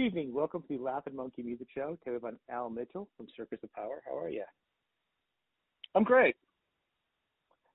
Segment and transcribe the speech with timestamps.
[0.00, 0.32] Good evening.
[0.32, 1.98] Welcome to the Laughing Monkey Music Show.
[2.02, 4.02] Today on Al Mitchell from Circus of Power.
[4.08, 4.44] How are you?
[5.94, 6.36] I'm great.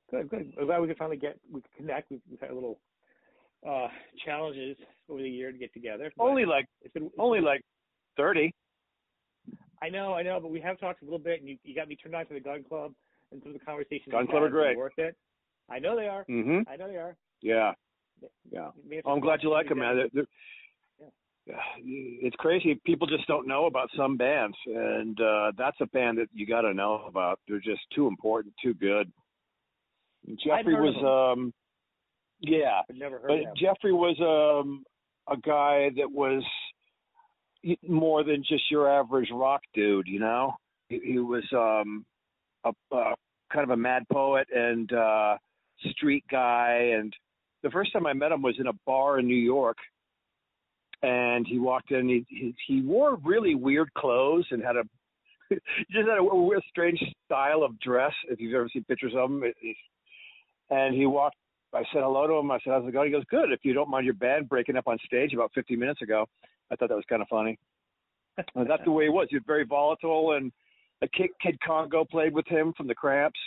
[0.10, 0.52] Good, good.
[0.60, 2.10] I'm glad we could finally get we could connect.
[2.10, 2.80] We've, we've had a little
[3.64, 3.90] uh
[4.26, 4.76] challenges
[5.08, 6.12] over the year to get together.
[6.18, 7.62] Only like it's been it's only like
[8.18, 8.56] thirty.
[9.84, 11.88] I know, I know, but we have talked a little bit, and you, you got
[11.88, 12.92] me turned on to the Gun Club,
[13.32, 14.12] and some of the conversations.
[14.12, 14.76] Gun Club are great.
[14.76, 15.16] Worth it.
[15.70, 16.26] I know they are.
[16.28, 16.64] Mhm.
[16.68, 17.16] I know they are.
[17.44, 17.74] Yeah.
[18.50, 18.72] Yeah.
[19.06, 19.96] Oh, I'm glad you like them, man.
[19.96, 20.26] They're, they're.
[21.78, 22.80] It's crazy.
[22.86, 26.62] People just don't know about some bands, and uh that's a band that you got
[26.62, 27.40] to know about.
[27.48, 29.12] They're just too important, too good.
[30.44, 31.54] Jeffrey was, um
[32.40, 33.58] yeah, I've never heard but.
[33.58, 34.84] Jeffrey was um
[35.28, 36.44] a guy that was
[37.88, 40.56] more than just your average rock dude, you know.
[40.90, 42.06] He, he was um
[42.64, 43.14] a, a
[43.54, 45.38] kind of a mad poet and uh
[45.92, 47.14] street guy and
[47.62, 49.78] the first time I met him was in a bar in New York
[51.06, 54.84] and he walked in he he, he wore really weird clothes and had a
[55.50, 59.44] just had a, a strange style of dress if you've ever seen pictures of him
[59.44, 59.78] it, it,
[60.70, 61.36] and he walked
[61.76, 62.52] I said hello to him.
[62.52, 63.08] I said, how's it going?
[63.08, 63.52] He goes, good.
[63.52, 66.26] If you don't mind your band breaking up on stage about 50 minutes ago.
[66.72, 67.60] I thought that was kind of funny.
[68.38, 69.28] that's the way he was.
[69.30, 70.34] He was very volatile.
[70.34, 70.52] And
[71.02, 73.40] a kid, kid Congo played with him from the Cramps.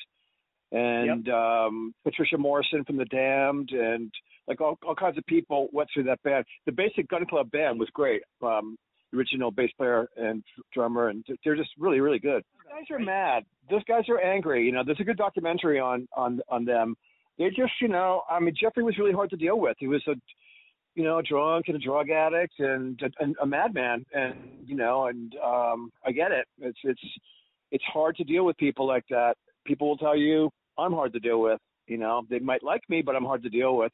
[0.70, 3.70] And um, Patricia Morrison from the Damned.
[3.70, 4.12] And
[4.46, 6.44] like all, all kinds of people went through that band.
[6.66, 8.22] The basic Gun Club band was great.
[8.42, 8.76] Um,
[9.14, 10.42] original bass player and
[10.74, 11.08] drummer.
[11.08, 12.42] And they're just really, really good.
[12.52, 13.44] These guys are mad.
[13.70, 14.66] Those guys are angry.
[14.66, 16.94] You know, there's a good documentary on, on, on them
[17.38, 19.76] They're just, you know, I mean, Jeffrey was really hard to deal with.
[19.78, 20.14] He was a,
[20.94, 24.34] you know, a drunk and a drug addict and a, and a madman, and
[24.66, 26.44] you know, and um, I get it.
[26.58, 27.00] It's it's
[27.70, 29.36] it's hard to deal with people like that.
[29.64, 31.60] People will tell you I'm hard to deal with.
[31.86, 33.92] You know, they might like me, but I'm hard to deal with.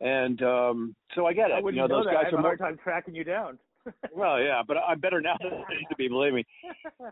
[0.00, 1.54] And um, so I get it.
[1.54, 2.14] I wouldn't you know, those that.
[2.14, 3.58] guys I have are a more, time tracking you down.
[4.14, 6.08] well, yeah, but I'm better now than I used to be.
[6.08, 6.44] Believe me.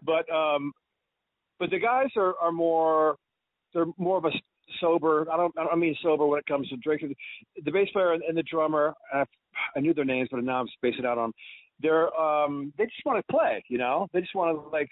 [0.02, 0.72] But um,
[1.58, 3.16] but the guys are are more
[3.72, 4.30] they're more of a
[4.80, 5.26] sober.
[5.32, 7.14] I don't I don't mean sober when it comes to drinking.
[7.64, 9.24] The bass player and, and the drummer, I,
[9.76, 11.24] I knew their names, but now I'm spacing out on.
[11.24, 11.32] Them.
[11.80, 13.64] They're um they just want to play.
[13.68, 14.90] You know, they just want to like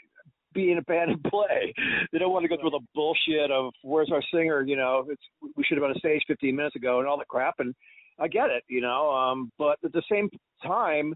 [0.55, 1.75] be in a band and play.
[2.13, 4.63] They don't want to go through the bullshit of where's our singer.
[4.63, 5.23] You know, it's
[5.57, 7.57] we should have been on stage 15 minutes ago and all the crap.
[7.59, 7.75] And
[8.19, 8.65] I get it.
[8.69, 10.31] You know, um, but at the same
[10.65, 11.15] time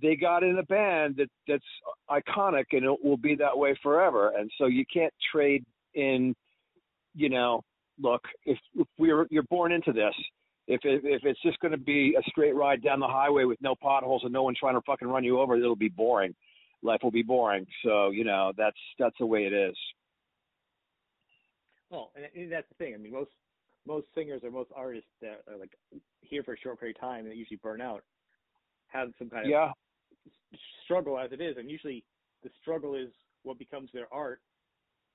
[0.00, 1.64] they got in a band that that's
[2.10, 4.32] iconic and it will be that way forever.
[4.36, 6.34] And so you can't trade in,
[7.14, 7.62] you know,
[8.00, 10.14] look, if, if we're you're born into this,
[10.68, 13.58] if it, if it's just going to be a straight ride down the highway with
[13.60, 16.34] no potholes and no one trying to fucking run you over, it'll be boring.
[16.82, 17.66] Life will be boring.
[17.84, 19.76] So you know that's that's the way it is.
[21.90, 22.94] Well, and, that's the thing.
[22.94, 23.30] I mean, most
[23.86, 25.72] most singers or most artists that are like
[26.20, 28.02] here for a short period of time and they usually burn out
[28.92, 29.72] have some kind of Yeah,
[30.84, 32.04] struggle as it is, and usually
[32.42, 33.08] the struggle is
[33.42, 34.40] what becomes their art,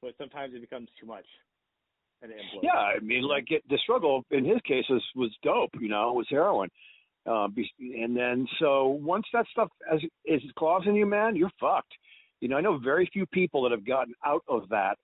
[0.02, 1.26] but sometimes it becomes too much,
[2.22, 2.72] and yeah.
[2.72, 5.72] I mean, like it, the struggle in his case was was dope.
[5.80, 6.70] You know, it was heroin.
[7.28, 7.48] Uh,
[7.80, 11.94] and then so once that stuff as is claws in you, man, you're fucked.
[12.40, 14.98] You know, I know very few people that have gotten out of that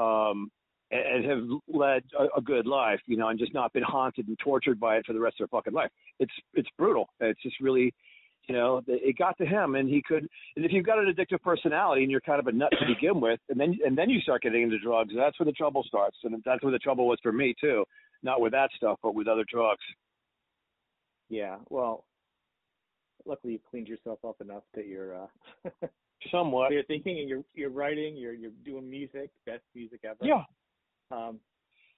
[0.00, 0.50] um,
[0.90, 3.00] and, and have led a, a good life.
[3.06, 5.50] You know, and just not been haunted and tortured by it for the rest of
[5.50, 5.90] their fucking life.
[6.20, 7.08] It's it's brutal.
[7.20, 7.92] It's just really,
[8.48, 10.26] you know, it got to him, and he could.
[10.56, 13.20] And if you've got an addictive personality and you're kind of a nut to begin
[13.20, 16.16] with, and then and then you start getting into drugs, that's where the trouble starts.
[16.24, 17.84] And that's where the trouble was for me too.
[18.22, 19.82] Not with that stuff, but with other drugs.
[21.28, 21.56] Yeah.
[21.68, 22.04] Well,
[23.26, 25.26] luckily you cleaned yourself up enough that you're uh,
[26.32, 26.72] Somewhat.
[26.72, 30.18] you're thinking and you're you're writing, you're you're doing music, best music ever.
[30.22, 30.42] Yeah.
[31.10, 31.38] Um,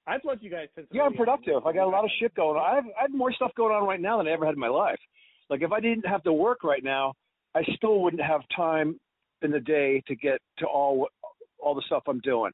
[0.07, 0.87] I've loved you guys since.
[0.93, 1.67] Yeah, I'm productive.
[1.67, 2.71] I got a lot of shit going on.
[2.71, 4.61] I have, I have more stuff going on right now than I ever had in
[4.61, 4.99] my life.
[5.49, 7.15] Like if I didn't have to work right now,
[7.55, 8.99] I still wouldn't have time
[9.43, 11.09] in the day to get to all
[11.59, 12.53] all the stuff I'm doing.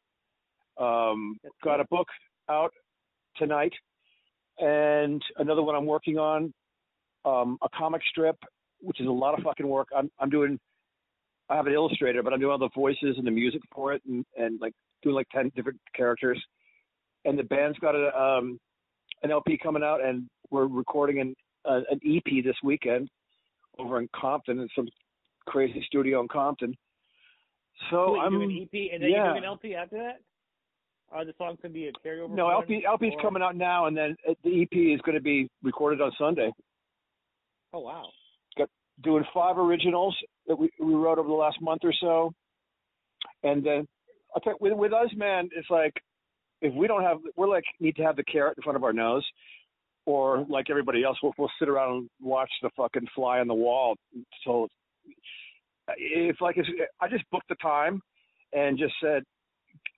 [0.79, 2.09] Um, got a book
[2.49, 2.73] out
[3.37, 3.73] tonight,
[4.59, 6.53] and another one I'm working on,
[7.27, 8.37] um, a comic strip,
[8.81, 9.89] which is a lot of fucking work.
[9.97, 10.59] I'm I'm doing.
[11.49, 14.03] I have an illustrator, but I'm doing all the voices and the music for it,
[14.09, 16.43] and and like doing like ten different characters.
[17.25, 18.59] And the band's got a um,
[19.23, 21.35] an LP coming out, and we're recording an
[21.65, 23.09] uh, an EP this weekend
[23.79, 24.89] over in Compton, in some
[25.47, 26.75] crazy studio in Compton.
[27.91, 29.17] So Wait, I'm doing an EP and then yeah.
[29.17, 30.21] you're doing an LP after that.
[31.13, 32.31] Are the songs gonna be a carryover?
[32.31, 35.23] No, LP LP's or- coming out now, and then uh, the EP is going to
[35.23, 36.51] be recorded on Sunday.
[37.77, 38.09] Oh wow.
[38.57, 38.71] Got
[39.03, 42.33] doing five originals that we we wrote over the last month or so,
[43.43, 43.87] and then
[44.35, 45.93] I think with with us, man, it's like
[46.63, 48.95] if we don't have, we're like need to have the carrot in front of our
[48.95, 49.27] nose,
[50.07, 53.55] or like everybody else, we'll, we'll sit around and watch the fucking fly on the
[53.55, 54.69] wall until
[55.99, 56.69] if like it's,
[57.03, 58.01] I just booked the time
[58.55, 59.23] and just said,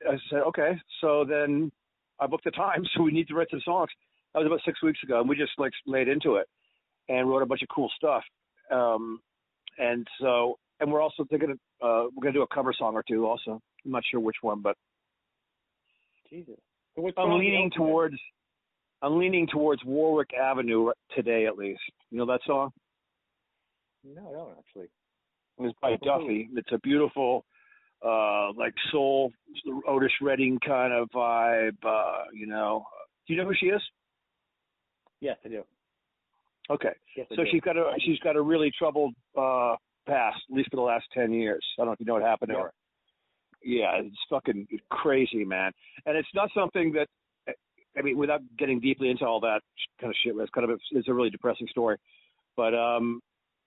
[0.04, 1.70] I said, okay, so then
[2.19, 3.90] I booked the time, so we need to write some songs.
[4.34, 6.48] That was about six weeks ago, and we just like laid into it
[7.08, 8.22] and wrote a bunch of cool stuff.
[8.70, 9.20] Um,
[9.78, 13.05] and so, and we're also thinking of, uh, we're gonna do a cover song or
[13.06, 13.26] two.
[13.26, 14.76] Also, I'm not sure which one, but
[16.31, 16.56] Jesus.
[16.96, 18.16] So I'm leaning towards,
[19.02, 21.81] I'm leaning towards Warwick Avenue today, at least.
[22.10, 22.70] You know that song?
[24.05, 24.88] No, I don't actually.
[25.58, 26.49] It was by Duffy.
[26.55, 27.44] It's a beautiful,
[28.05, 29.32] uh, like soul,
[29.87, 31.76] Otis Redding kind of vibe.
[31.84, 32.84] Uh, you know,
[33.26, 33.82] do you know who she is?
[35.20, 35.64] Yes, I do.
[36.70, 39.75] Okay, Yes, so she's got a she's got a really troubled uh
[40.06, 41.65] past, at least for the last ten years.
[41.79, 42.62] I don't know if you know what happened to Yeah.
[42.65, 42.73] her.
[43.62, 45.73] Yeah, it's fucking crazy, man.
[46.06, 47.09] And it's not something that
[47.99, 49.61] I mean, without getting deeply into all that
[50.00, 51.97] kind of shit, it's kind of a, it's a really depressing story.
[52.56, 53.20] But um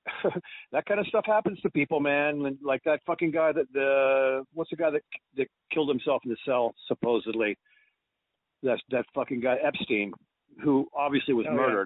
[0.72, 2.58] that kind of stuff happens to people, man.
[2.64, 5.02] Like that fucking guy that the what's the guy that
[5.38, 7.58] that killed himself in the cell supposedly?
[8.64, 10.14] That that fucking guy Epstein,
[10.64, 11.84] who obviously was Oh, yeah.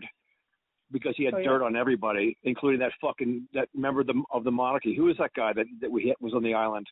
[0.92, 1.46] Because he had Oh, yeah.
[1.48, 4.96] dirt on everybody, including that fucking that member of the of the monarchy.
[4.96, 6.88] Who is that guy that that we hit was on the island?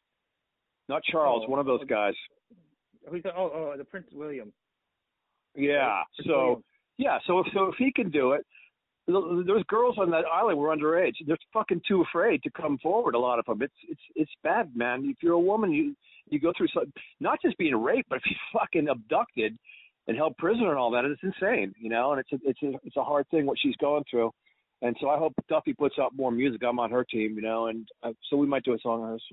[0.90, 2.14] Not Charles, Oh, one of those oh, guys.
[3.08, 4.52] Oh, Who's the, oh, oh, the Prince William.
[5.56, 6.02] Yeah.
[6.16, 6.64] Prince So William.
[6.98, 7.18] yeah.
[7.28, 8.46] So if so if he can do it,
[9.08, 11.14] th- those girls on that island were underage.
[11.26, 13.16] They're fucking too afraid to come forward.
[13.16, 13.62] A lot of them.
[13.62, 15.04] It's it's it's bad, man.
[15.06, 15.96] If you're a woman, you
[16.30, 19.58] you go through some, not just being raped, but if you're fucking abducted
[20.08, 21.06] and held prisoner and all that.
[21.06, 22.12] And It's insane, you know.
[22.14, 24.32] And it's a, it's a, it's a hard thing what she's going through.
[24.82, 26.62] And so I hope Duffy puts out more music.
[26.68, 29.10] I'm on her team, you know, and uh, so we might do a song on
[29.12, 29.24] hers.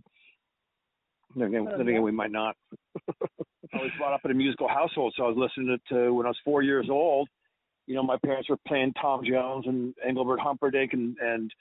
[1.35, 2.57] Then again, then again, we might not.
[3.73, 6.27] I was brought up in a musical household, so I was listening to, to when
[6.27, 7.29] I was four years old.
[7.87, 11.53] You know, my parents were playing Tom Jones and Engelbert Humperdinck and and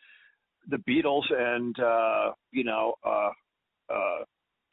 [0.68, 3.30] the Beatles and uh, you know uh,
[3.92, 4.24] uh,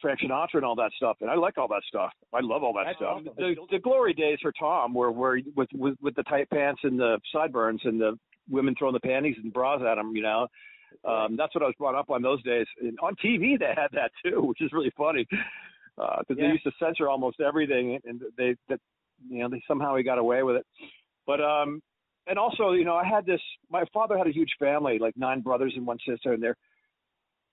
[0.01, 1.17] Frank Sinatra and all that stuff.
[1.21, 2.11] And I like all that stuff.
[2.33, 3.17] I love all that That's stuff.
[3.21, 3.33] awesome.
[3.37, 6.99] The, the glory days for Tom were where with, with with the tight pants and
[6.99, 8.17] the sideburns and the
[8.49, 10.15] women throwing the panties and bras at him.
[10.15, 10.47] You know,
[11.05, 12.65] um, that's what I was brought up on those days.
[12.81, 15.25] And on TV, they had that too, which is really funny
[15.95, 16.51] because they Yeah.
[16.53, 18.79] used to censor almost everything, and they that
[19.29, 20.65] you know they somehow he got away with it.
[21.25, 21.81] But um,
[22.27, 23.41] and also you know I had this.
[23.69, 26.57] My father had a huge family, like nine brothers and one sister, and they're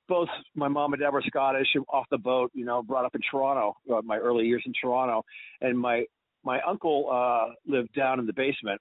[0.08, 3.20] both my mom and dad were Scottish, off the boat, you know, brought up in
[3.30, 3.74] Toronto.
[3.92, 5.22] Uh, my early years in Toronto,
[5.60, 6.04] and my
[6.44, 8.80] my uncle uh lived down in the basement,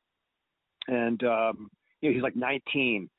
[0.87, 1.69] and um,
[2.01, 3.09] you know he's like 19,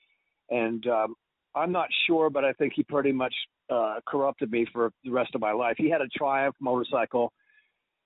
[0.50, 1.14] and um,
[1.54, 3.34] I'm not sure, but I think he pretty much
[3.70, 5.74] uh corrupted me for the rest of my life.
[5.78, 7.32] He had a Triumph motorcycle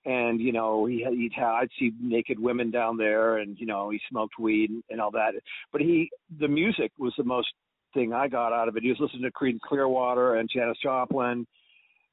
[0.04, 3.66] and you know he had he'd have, I'd see naked women down there and you
[3.66, 5.32] know he smoked weed and, and all that.
[5.72, 7.48] But he the music was the most
[7.94, 8.82] thing I got out of it.
[8.82, 11.46] He was listening to Creed Clearwater and Janis Joplin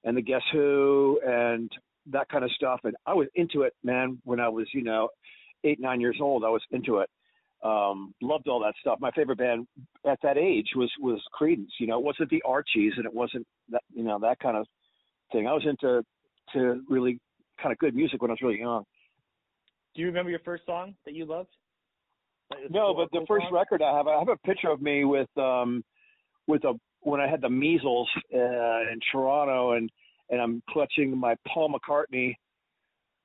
[0.04, 1.72] and the Guess Who and
[2.12, 5.10] that kind of stuff and I was into it, man, when I was, you know,
[5.64, 6.44] eight, nine years old.
[6.44, 7.10] I was into it.
[7.64, 9.00] Um, loved all that stuff.
[9.02, 9.66] My favorite band
[10.08, 11.72] at that age was was Creedence.
[11.80, 14.68] You know, it wasn't the Archies, and it wasn't that you know that kind of
[15.32, 15.48] thing.
[15.48, 16.04] I was into
[16.54, 17.20] to really
[17.62, 18.84] kind of good music when I was really young.
[19.96, 21.50] Do you remember your first song that you loved?
[22.70, 25.84] No, but the first record I have, I have a picture of me with um
[26.48, 29.90] with a when I had the measles uh, in Toronto, and
[30.30, 32.36] and I'm clutching my Paul McCartney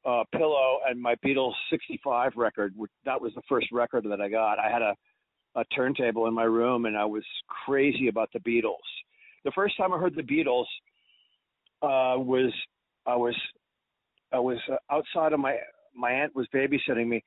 [0.05, 2.75] uh pillow and my Beatles 65 record.
[2.77, 4.59] Which, that was the first record that I got.
[4.59, 4.95] I had a
[5.57, 7.25] a turntable in my room, and I was
[7.67, 8.77] crazy about the Beatles.
[9.45, 10.67] The first time I heard the Beatles
[11.83, 12.53] uh was
[13.07, 13.35] I was
[14.33, 15.57] I was uh, outside of my
[15.95, 17.23] my aunt was babysitting me,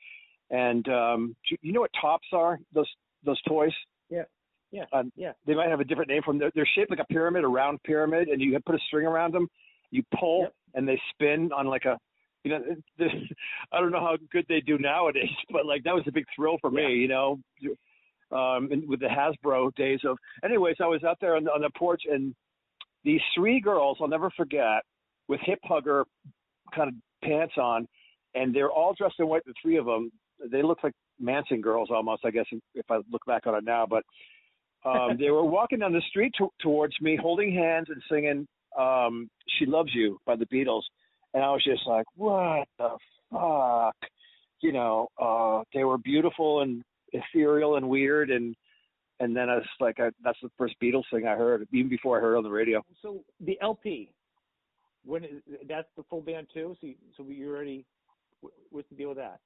[0.54, 2.60] and um do you know what tops are?
[2.74, 2.90] Those
[3.26, 3.74] those toys.
[4.10, 4.24] Yeah.
[4.72, 4.86] Yeah.
[4.94, 5.34] Um, Yeah.
[5.46, 6.38] They might have a different name from.
[6.40, 9.34] They're, they're shaped like a pyramid, a round pyramid, and you put a string around
[9.34, 9.48] them.
[9.92, 10.54] You pull, Yep.
[10.76, 11.98] and they spin on like a.
[12.44, 12.60] You know,
[12.98, 13.08] the,
[13.72, 16.58] I don't know how good they do nowadays, but like that was a big thrill
[16.62, 16.82] for me.
[16.84, 16.88] Yeah.
[16.90, 17.40] You know,
[18.32, 20.18] um, and with the Hasbro days of.
[20.44, 22.34] Anyways, I was out there on the, on the porch, and
[23.04, 24.82] these three girls I'll never forget
[25.28, 26.04] with hip hugger
[26.76, 27.88] kind of pants on,
[28.36, 29.46] and they're all dressed in white.
[29.46, 30.12] The three of them,
[30.52, 32.26] they looked like Manson girls almost.
[32.26, 34.04] I guess if I look back on it now, but
[34.86, 38.48] um, they were walking down the street to, towards me, holding hands and singing
[38.80, 40.84] um, "She Loves You" by the Beatles,
[41.34, 42.98] and I was just like, "What the
[43.32, 43.96] fuck?"
[44.62, 48.56] You know, uh, they were beautiful and ethereal and weird, and
[49.20, 52.18] and then I was like, I, "That's the first Beatles thing I heard, even before
[52.18, 54.10] I heard it on the radio." So the LP,
[55.06, 56.76] when is, that's the full band too.
[56.82, 57.86] So you, so you already,
[58.72, 59.40] what's the deal with that?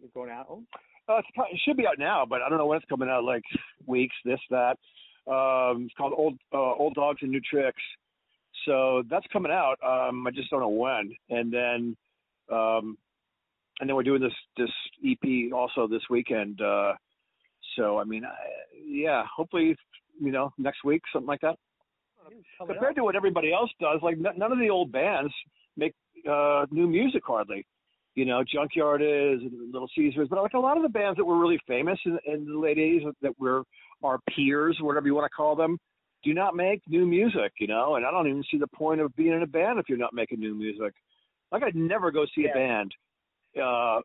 [0.00, 0.46] You're going out?
[0.50, 0.62] Oh,
[1.08, 3.24] Uh, it should be out now, but I don't know when it's coming out.
[3.24, 3.42] Like
[3.86, 4.76] weeks, this, that.
[5.26, 7.82] Um, it's called Old uh, Old Dogs and New Tricks.
[8.66, 9.76] So that's coming out.
[9.84, 11.12] Um, I just don't know when.
[11.30, 11.96] And then,
[12.52, 12.96] um,
[13.80, 14.70] and then we're doing this this
[15.04, 16.60] EP also this weekend.
[16.60, 16.92] Uh,
[17.76, 18.34] so I mean, I,
[18.84, 19.76] yeah, hopefully,
[20.20, 21.56] you know, next week something like that.
[22.66, 25.32] Compared to what everybody else does, like n- none of the old bands
[25.76, 25.94] make
[26.30, 27.66] uh, new music hardly.
[28.14, 31.24] You know, Junkyard is, and Little Caesars, but like a lot of the bands that
[31.24, 33.62] were really famous in, in the late '80s that were
[34.02, 35.78] our peers, whatever you want to call them,
[36.22, 37.52] do not make new music.
[37.58, 39.88] You know, and I don't even see the point of being in a band if
[39.88, 40.92] you're not making new music.
[41.50, 42.50] Like I'd never go see Yeah.
[42.50, 42.92] a band.
[43.60, 44.00] Uh,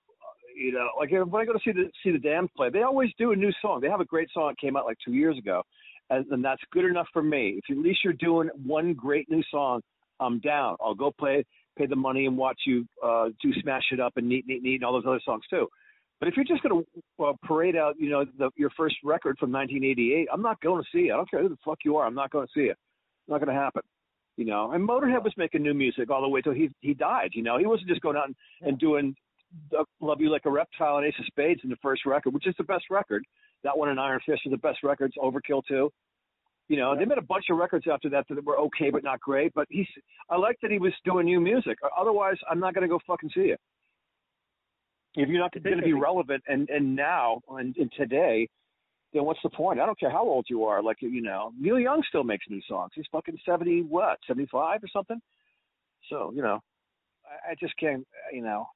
[0.55, 3.11] you know, like when I go to see the see the Damned play, they always
[3.17, 3.79] do a new song.
[3.81, 5.61] They have a great song that came out like two years ago,
[6.09, 7.59] and, and that's good enough for me.
[7.63, 9.81] If at least you're doing one great new song,
[10.19, 10.75] I'm down.
[10.81, 11.45] I'll go play,
[11.77, 14.75] pay the money, and watch you uh, do Smash It Up and Neat Neat Neat
[14.75, 15.67] and all those other songs too.
[16.19, 19.38] But if you're just going to uh, parade out, you know, the, your first record
[19.38, 21.12] from 1988, I'm not going to see it.
[21.12, 22.07] I don't care who the fuck you are.
[22.07, 22.77] I'm not going to see it.
[23.27, 23.84] Not going to happen.
[24.36, 27.31] You know, and Motorhead was making new music all the way till he he died.
[27.34, 29.15] You know, he wasn't just going out and, and doing
[29.77, 32.46] uh, "Love You Like a Reptile" and Ace of Spades in the first record, which
[32.46, 33.24] is the best record.
[33.63, 35.15] That one and Iron Fist are the best records.
[35.17, 35.91] Overkill too.
[36.67, 39.21] You know, they made a bunch of records after that that were okay but not
[39.21, 39.53] great.
[39.53, 39.88] But he's
[40.29, 41.77] I like that he was doing new music.
[41.97, 43.59] Otherwise, I'm not going to go fucking see it.
[45.15, 48.50] If you're not going to be relevant and and now and, and today,
[49.13, 49.79] then what's the point?
[49.79, 50.83] I don't care how old you are.
[50.83, 52.91] Like you know, Neil Young still makes new songs.
[52.93, 55.19] He's fucking seventy what, seventy five or something.
[56.09, 56.59] So you know,
[57.25, 58.05] I, I just can't.
[58.33, 58.67] You know,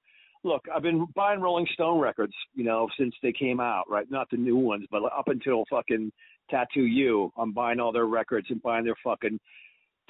[0.43, 3.89] look, I've been buying Rolling Stone records, you know, since they came out.
[3.89, 6.11] Right, not the new ones, but up until fucking
[6.49, 9.39] Tattoo You, I'm buying all their records and buying their fucking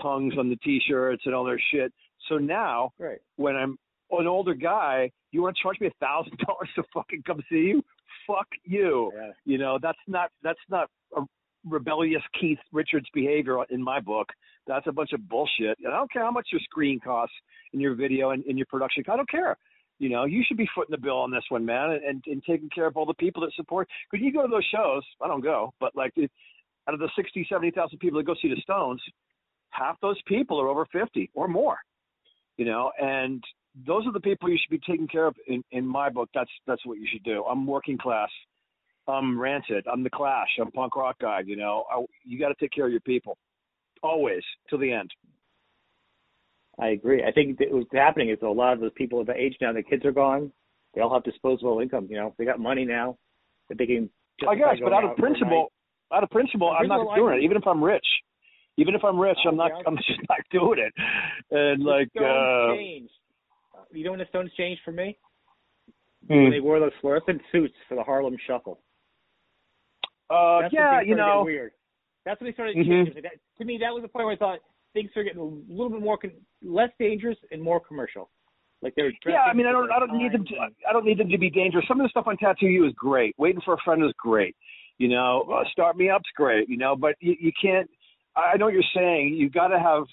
[0.02, 1.94] tongues on the t-shirts and all their shit.
[2.30, 3.20] So now Right.
[3.36, 3.78] when I'm
[4.12, 7.58] an older guy, you want to charge me a thousand dollars to fucking come see
[7.58, 7.84] you?
[8.28, 9.12] Fuck you.
[9.16, 9.32] Yeah.
[9.46, 11.22] You know, that's not that's not a
[11.66, 14.28] rebellious Keith Richards behavior in my book.
[14.68, 15.78] That's a bunch of bullshit.
[15.84, 17.36] And I don't care how much your screen costs
[17.74, 19.04] in your video and in your production.
[19.12, 19.58] I don't care.
[20.02, 22.72] You know, you should be footing the bill on this one, man, and, and, taking
[22.74, 23.88] care of all the people that support.
[24.10, 26.32] Because you go to those shows, I don't go, but like it,
[26.88, 29.00] out of the 60, 70,000 people that go see the Stones,
[29.70, 31.78] half those people are over 50 or more.
[32.58, 33.44] You know, and
[33.86, 36.30] those are the people you should be taking care of in, in my book.
[36.34, 37.44] That's that's what you should do.
[37.44, 38.30] I'm working class.
[39.08, 39.86] I'm ranted.
[39.86, 40.50] I'm the Clash.
[40.60, 41.42] I'm punk rock guy.
[41.46, 43.38] You know, I, you got to take care of your people,
[44.02, 45.12] always till the end.
[46.82, 47.24] I agree.
[47.24, 49.84] I think what's happening is a lot of those people of the age now, the
[49.84, 50.52] kids are gone.
[50.96, 52.08] They all have disposable income.
[52.10, 53.18] You know, they got money now
[53.70, 54.10] that they can.
[54.48, 55.38] I guess, but out of out for a night.
[55.38, 55.72] principle,
[56.12, 57.44] out of principle, Out I'm not principle, doing it.
[57.46, 58.06] Even if I'm rich,
[58.78, 59.70] even if I'm rich, Oh, I'm not.
[59.78, 59.84] yeah.
[59.86, 60.94] I'm just not doing it.
[61.52, 63.14] And like, the Stones uh, changed.
[63.92, 65.18] You know when the Stones changed for me?
[66.28, 66.34] hmm.
[66.44, 68.80] When they wore those fluorescent suits for the Harlem Shuffle.
[70.32, 71.72] uh, That's yeah, you know, weird.
[72.26, 73.06] That's when they started Mhm.
[73.06, 73.22] changing.
[73.24, 74.60] That, to me, that was the point where I thought
[74.94, 76.32] things are getting a little bit more, con-
[76.64, 78.30] less dangerous and more commercial.
[78.82, 79.12] Like they were.
[79.26, 80.56] Yeah, I mean, I don't, I don't need them to,
[80.90, 81.86] I don't need them to be dangerous.
[81.88, 83.36] Some of the stuff on Tattoo You is great.
[83.38, 84.56] Waiting for a friend is great.
[84.98, 86.68] You know, uh, Start Me Up's great.
[86.68, 87.90] You know, but you, you can't.
[88.36, 89.36] I I know what you're saying.
[89.36, 90.04] You got to have,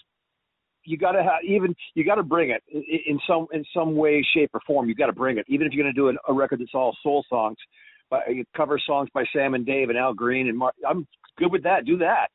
[0.84, 1.74] you got to have even.
[1.94, 4.88] You got to bring it in, in some in some way, shape, or form.
[4.88, 6.74] You got to bring it, even if you're going to do an, a record that's
[6.74, 7.56] all soul songs,
[8.10, 10.74] but you cover songs by Sam and Dave and Al Green and Mark.
[10.86, 11.06] I'm
[11.38, 11.86] good with that.
[11.86, 12.28] Do that.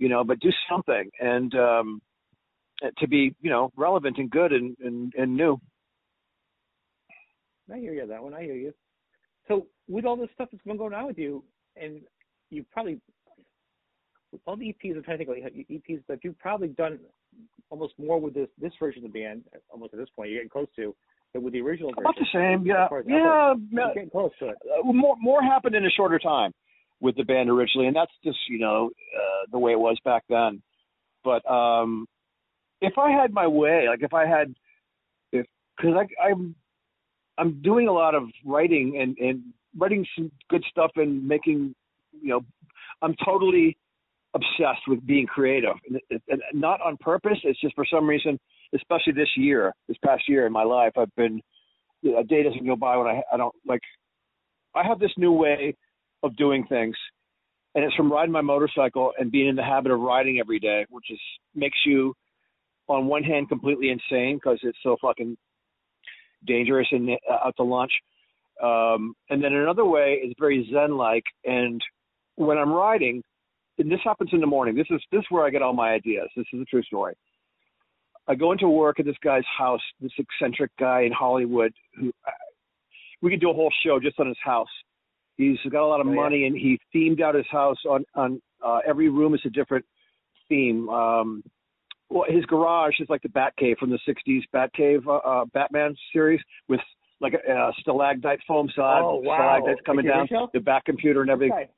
[0.00, 2.02] You know, but do something and um
[2.98, 5.60] to be you know relevant and good and and, and new.
[7.72, 8.34] I hear you that one.
[8.34, 8.72] I hear you.
[9.46, 11.44] So with all this stuff that's been going on with you,
[11.76, 12.00] and
[12.50, 12.98] you probably
[14.46, 16.98] all the EPs, I'm trying to think like EPs, but you've probably done
[17.68, 20.30] almost more with this this version of the band, almost at this point.
[20.30, 20.94] You're getting close to
[21.32, 22.04] than with the original version.
[22.04, 23.94] About the same, yeah, As as yeah.
[23.94, 24.56] Getting close to it.
[24.64, 26.52] uh, more more happened in a shorter time
[27.00, 30.24] with the band originally, and that's just you know uh, the way it was back
[30.28, 30.62] then.
[31.24, 32.06] But um,
[32.80, 34.54] if I had my way, like if I had,
[35.32, 36.54] if because I'm
[37.38, 39.42] I'm doing a lot of writing and and
[39.76, 41.74] writing some good stuff and making
[42.20, 42.40] you know
[43.02, 43.76] I'm totally
[44.34, 47.38] obsessed with being creative, and, and not on purpose.
[47.42, 48.38] It's just for some reason,
[48.74, 51.40] especially this year, this past year in my life, I've been
[52.16, 53.82] a day doesn't go by when I I don't like
[54.74, 55.74] I have this new way
[56.22, 56.96] of doing things,
[57.74, 60.86] and it's from riding my motorcycle and being in the habit of riding every day,
[60.90, 61.20] which is
[61.54, 62.14] makes you,
[62.88, 65.36] on one hand, completely insane because it's so fucking
[66.46, 67.92] dangerous and uh, out to lunch,
[68.62, 71.24] um, and then another way is very zen-like.
[71.44, 71.80] And
[72.36, 73.22] when I'm riding,
[73.80, 74.76] and this happens in the morning.
[74.76, 76.28] This is this is where I get all my ideas.
[76.36, 77.14] This is a true story.
[78.28, 82.12] I go into work at this guy's house, this eccentric guy in Hollywood who
[83.22, 84.68] we could do a whole show just on his house.
[85.40, 86.16] He's got a lot of Oh, yeah.
[86.16, 89.84] money and he themed out his house on on Uh, every room is a different
[90.48, 90.88] theme.
[90.90, 91.42] Um,
[92.10, 96.40] well, his garage is like the Batcave from the '60s Batcave uh, uh, Batman series
[96.68, 96.80] with
[97.20, 99.62] like a, a stalagmite foam side, Oh, wow.
[99.86, 100.48] coming down, show?
[100.52, 101.52] the back computer and everything.
[101.56, 101.70] Okay.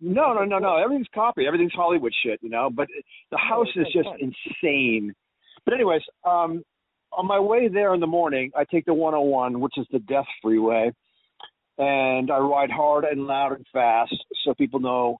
[0.00, 0.76] No, no, no, no.
[0.76, 1.46] Everything's copy.
[1.46, 2.68] Everything's Hollywood shit, you know.
[2.70, 2.88] But
[3.30, 4.18] the house it is just fun.
[4.20, 5.14] insane.
[5.64, 6.62] But anyways, um,
[7.12, 10.26] on my way there in the morning, I take the 101, which is the Death
[10.42, 10.90] Freeway,
[11.78, 14.14] and I ride hard and loud and fast
[14.44, 15.18] so people know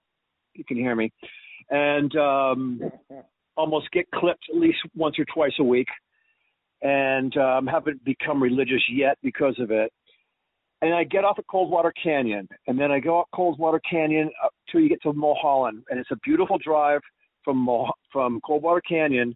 [0.53, 1.11] you can hear me,
[1.69, 2.81] and um,
[3.57, 5.87] almost get clipped at least once or twice a week,
[6.81, 9.91] and um, haven't become religious yet because of it.
[10.81, 14.53] And I get off at Coldwater Canyon, and then I go up Coldwater Canyon up
[14.71, 17.01] till you get to Mulholland, and it's a beautiful drive
[17.43, 19.35] from Mul- from Coldwater Canyon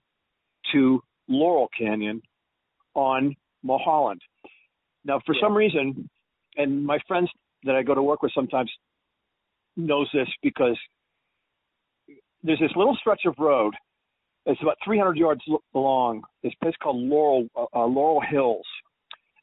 [0.71, 2.21] to Laurel Canyon
[2.93, 4.21] on Mulholland.
[5.03, 6.07] Now, for some reason,
[6.57, 7.29] and my friends
[7.63, 8.71] that I go to work with sometimes
[9.77, 10.77] knows this because
[12.43, 13.73] there's this little stretch of road.
[14.45, 15.41] It's about 300 yards
[15.73, 16.23] long.
[16.43, 18.65] This place called Laurel uh, uh, Laurel Hills,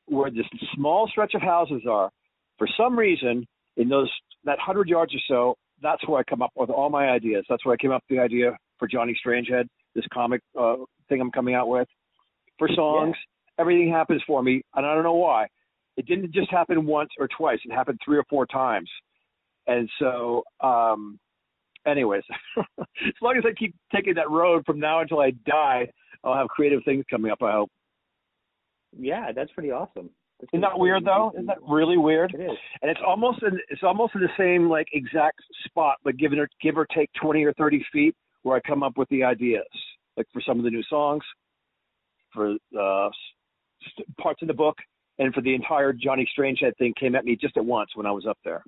[0.07, 2.11] where this small stretch of houses are.
[2.59, 3.47] For some reason,
[3.77, 4.11] in those
[4.45, 7.45] that hundred yards or so, that's where I come up with all my ideas.
[7.49, 10.77] That's where I came up with the idea for Johnny Strangehead, this comic uh,
[11.09, 11.87] thing I'm coming out with.
[12.59, 13.15] For songs,
[13.59, 15.47] everything happens for me, and I don't know why.
[15.99, 17.59] It didn't just happen once or twice.
[17.65, 18.89] It happened three or four times.
[19.67, 21.19] And so, um,
[21.87, 22.23] anyways,
[22.79, 25.89] as long as I keep taking that road from now until I die,
[26.23, 27.43] I'll have creative things coming up.
[27.43, 27.71] I hope.
[28.97, 30.09] Yeah, that's pretty awesome.
[30.41, 31.33] That's Isn't that weird though?
[31.35, 32.33] Isn't that really weird?
[32.33, 32.57] It is.
[32.81, 36.49] And it's almost in it's almost in the same like exact spot, but give or
[36.63, 38.15] give or take twenty or thirty feet,
[38.45, 39.67] where I come up with the ideas,
[40.17, 41.25] like for some of the new songs,
[42.33, 43.11] for uh,
[44.21, 44.77] parts of the book,
[45.19, 48.11] and for the entire Johnny Strangehead thing came at me just at once when I
[48.11, 48.63] was up there.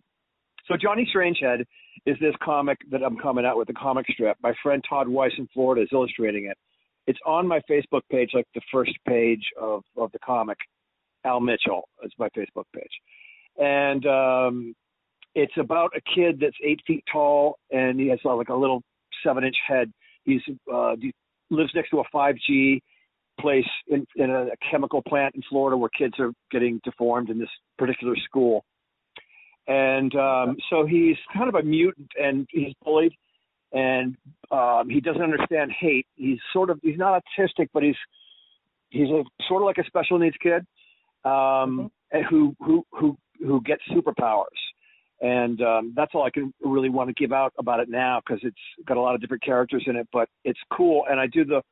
[0.67, 1.65] So Johnny Strangehead
[2.07, 4.37] is this comic that I'm coming out with, a comic strip.
[4.43, 6.57] My friend Todd Weiss in Florida is illustrating it.
[7.07, 10.59] It's on my Facebook page, like the first page of, of the comic.
[11.25, 12.91] Al Mitchell is my Facebook page.
[13.59, 14.75] And um,
[15.35, 18.83] it's about a kid that's eight feet tall and he has like a little
[19.25, 19.93] seven inch head.
[20.25, 20.41] He's
[20.73, 20.95] uh,
[21.51, 22.81] lives next to a 5G
[23.39, 27.49] place in, in a chemical plant in Florida where kids are getting deformed in this
[27.79, 28.65] particular school.
[29.67, 33.13] And um, so he's kind of a mutant and he's bullied
[33.73, 34.17] and
[34.51, 36.07] um, he doesn't understand hate.
[36.17, 37.97] He's sort of he's not autistic, but he's
[38.91, 40.67] he's a sort of like a special needs kid
[41.25, 44.45] um, and who who who who gets superpowers.
[45.23, 48.41] And um, that's all I can really want to give out about it now because
[48.43, 51.05] it's got a lot of different characters in it, but it's cool.
[51.11, 51.63] And I do the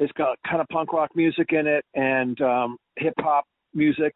[0.00, 4.12] it's got kind of punk rock music in it and um, hip hop music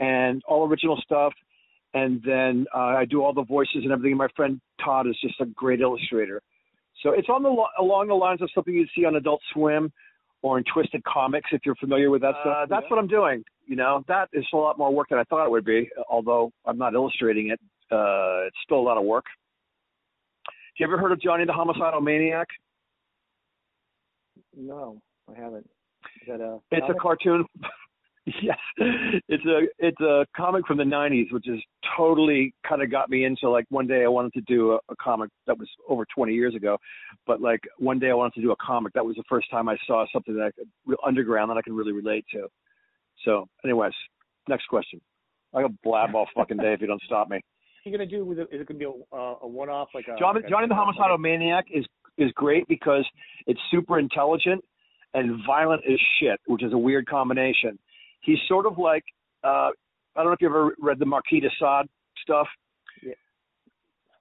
[0.00, 1.32] and all original stuff.
[1.94, 4.12] And then uh, I do all the voices and everything.
[4.12, 6.42] And my friend Todd is just a great illustrator.
[7.02, 9.92] So it's on the along the lines of something you'd see on Adult Swim
[10.42, 12.68] or in Twisted Comics, if you're familiar with that Uh, stuff.
[12.68, 12.90] That's yeah.
[12.90, 13.44] what I'm doing.
[13.66, 15.88] You know, that is a lot more work than I thought it would be.
[16.10, 17.60] Although I'm not illustrating it,
[17.92, 19.26] uh, it's still a lot of work.
[20.46, 22.48] Have You ever heard of Johnny the Homicidal Maniac?
[24.56, 25.00] No,
[25.32, 25.68] I haven't.
[26.22, 26.58] Is that a?
[26.70, 27.44] It's a cartoon.
[28.26, 31.60] yes, it's a it's a comic from the '90s, which is
[31.96, 34.96] totally kind of got me into like one day I wanted to do a, a
[35.00, 36.78] comic that was over 20 years ago,
[37.26, 38.92] but like one day I wanted to do a comic.
[38.92, 41.62] That was the first time I saw something that I could real underground that I
[41.62, 42.46] can really relate to.
[43.24, 43.92] So, anyways,
[44.48, 45.00] next question.
[45.54, 47.36] I can blab all fucking day if you don't stop me.
[47.36, 48.48] What are you gonna do with it?
[48.52, 50.16] Is it gonna be a, uh, a one-off like a?
[50.16, 51.84] Johnny, like a- Johnny the Homicidal Maniac is
[52.18, 53.04] is great because
[53.46, 54.62] it's super intelligent
[55.14, 57.78] and violent as shit, which is a weird combination.
[58.22, 59.04] He's sort of like
[59.44, 59.70] uh,
[60.16, 61.88] I don't know if you ever read the Marquis de Sade
[62.22, 62.46] stuff.
[63.02, 63.12] Yeah.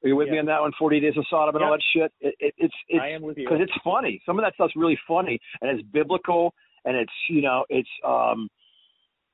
[0.04, 0.72] Are you with me on that one?
[0.80, 2.12] Forty Days of Sodom and all that shit.
[2.22, 3.48] It, it, it's it's I am with you.
[3.48, 4.22] because it's funny.
[4.26, 6.54] Some of that stuff's really funny and it's biblical
[6.86, 8.50] and it's you know it's um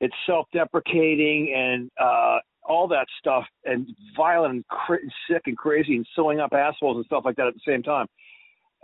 [0.00, 4.98] it's self-deprecating and uh all that stuff and violent and cra-
[5.30, 8.06] sick and crazy and sewing up assholes and stuff like that at the same time.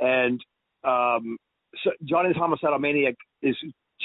[0.01, 0.41] And
[0.85, 1.37] um
[1.83, 3.57] so Johnny's Homicidal Maniac is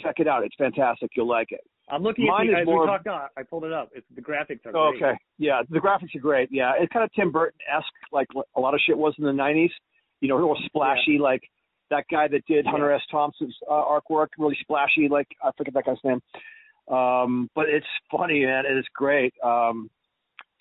[0.02, 0.44] check it out.
[0.44, 1.12] It's fantastic.
[1.16, 1.62] You'll like it.
[1.92, 3.28] I'm looking mine at is the, as more- we talked on.
[3.38, 3.90] I pulled it up.
[3.94, 5.04] It's the graphics are Oh, great.
[5.04, 5.18] okay.
[5.38, 6.50] Yeah, the graphics are great.
[6.52, 9.32] Yeah, it's kind of Tim Burton esque, like a lot of shit was in the
[9.32, 9.72] '90s.
[10.22, 11.42] You know, real splashy, like
[11.90, 12.98] that guy that did Hunter Yeah.
[12.98, 13.02] S.
[13.10, 15.08] Thompson's uh, artwork, really splashy.
[15.10, 16.22] Like I forget that guy's name,
[16.96, 19.34] um, but it's funny and it's great.
[19.44, 19.90] Um,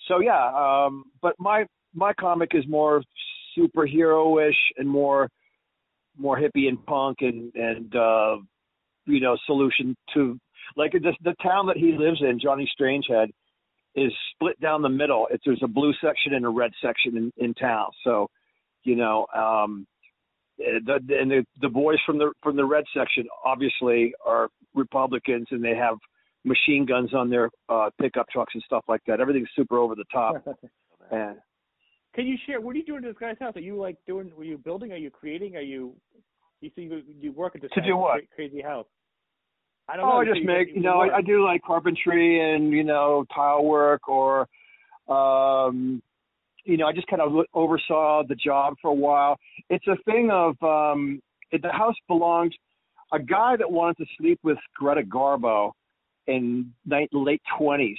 [0.07, 0.47] so yeah,
[0.87, 3.03] um, but my my comic is more
[3.59, 5.29] superhero-ish and more
[6.19, 8.37] more hippie and punk and and uh,
[9.07, 10.39] you know solution to
[10.77, 13.29] like the the town that he lives in, Johnny Strangehead
[13.95, 15.27] is split down the middle.
[15.31, 17.89] It's, there's a blue section and a red section in, in town.
[18.05, 18.29] So
[18.85, 19.87] You know, um,
[20.59, 25.63] the, and the the boys from the from the red section obviously are Republicans, and
[25.63, 25.97] they have
[26.45, 29.21] machine guns on their uh, pickup trucks and stuff like that.
[29.21, 30.47] Everything's super over the top.
[31.11, 31.37] and
[32.15, 33.57] can you share what are you doing to this guy's house?
[33.57, 34.33] Are you like doing?
[34.37, 34.93] Were you building?
[34.93, 35.57] Are you creating?
[35.57, 35.95] Are you?
[36.61, 38.23] You see, you, you work at this to do what?
[38.35, 38.87] crazy house.
[39.89, 40.31] I don't oh, know.
[40.31, 44.09] I just make, you know, I, I do like carpentry and, you know, tile work
[44.09, 44.47] or,
[45.09, 46.03] um,
[46.65, 49.39] you know, I just kind of oversaw the job for a while.
[49.71, 52.55] It's a thing of, um, it, the house belonged,
[53.13, 55.73] a guy that wanted to sleep with Greta Garbo
[56.27, 57.97] in late, late 20s,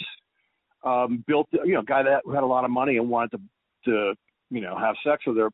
[0.84, 3.40] um, built, you know, guy that had a lot of money and wanted to,
[3.86, 4.14] to,
[4.50, 5.50] you know, have sex with her,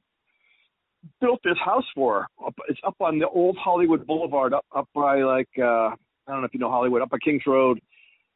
[1.21, 2.49] built this house for her.
[2.67, 5.95] It's up on the old Hollywood Boulevard, up, up by like, uh, I
[6.27, 7.79] don't know if you know Hollywood, up by Kings Road,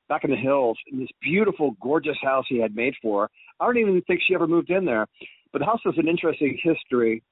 [0.08, 3.30] back in the hills, in this beautiful, gorgeous house he had made for her.
[3.60, 5.08] I don't even think she ever moved in there.
[5.52, 7.24] But the house has an interesting history.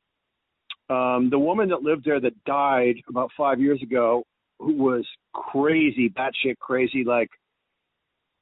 [0.89, 4.23] Um, the woman that lived there that died about five years ago,
[4.59, 7.29] who was crazy, batshit crazy, like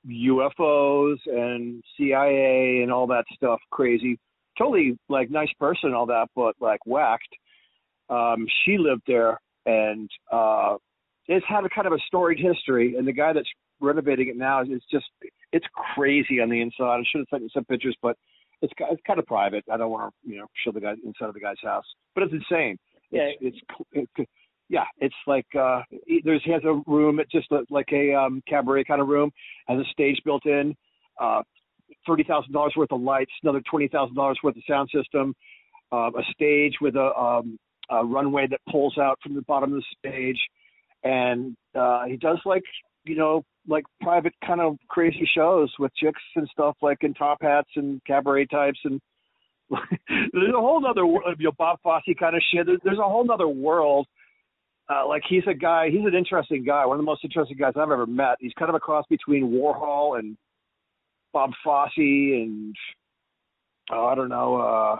[0.08, 4.20] UFOs and CIA and all that stuff, crazy.
[4.58, 7.24] Totally like nice person, all that, but like whacked.
[8.10, 10.76] Um, she lived there and uh
[11.28, 13.50] it's had a kind of a storied history, and the guy that's
[13.82, 15.06] renovating it now is just
[15.52, 15.66] it's
[15.96, 16.98] crazy on the inside.
[16.98, 18.16] I should have sent you some pictures, but
[18.62, 19.64] it's it's kind of private.
[19.72, 22.24] I don't want to you know show the guy inside of the guy's house, but
[22.24, 22.78] it's insane.
[23.12, 23.58] Yeah, it's,
[23.92, 24.28] it's it,
[24.70, 25.82] yeah, it's like uh
[26.24, 29.32] there's he has a room, it's just like a um cabaret kind of room,
[29.68, 30.76] has a stage built in,
[31.22, 31.42] uh
[32.08, 35.36] thirty thousand dollars worth of lights, another twenty thousand dollars worth of sound system,
[35.92, 37.60] uh, a stage with a um
[37.92, 40.40] a runway that pulls out from the bottom of the stage.
[41.04, 42.64] And uh, he does like
[43.04, 47.40] you know like private kind of crazy shows with chicks and stuff like in top
[47.42, 49.00] hats and cabaret types and
[50.10, 52.68] there's a whole other world you know Bob Fosse kind of shit.
[52.68, 54.08] There's, there's a whole other world
[54.90, 57.74] uh, like he's a guy he's an interesting guy one of the most interesting guys
[57.76, 60.38] I've ever met he's kind of a cross between Warhol and
[61.34, 62.76] Bob Fosse and
[63.92, 65.00] uh, I don't know uh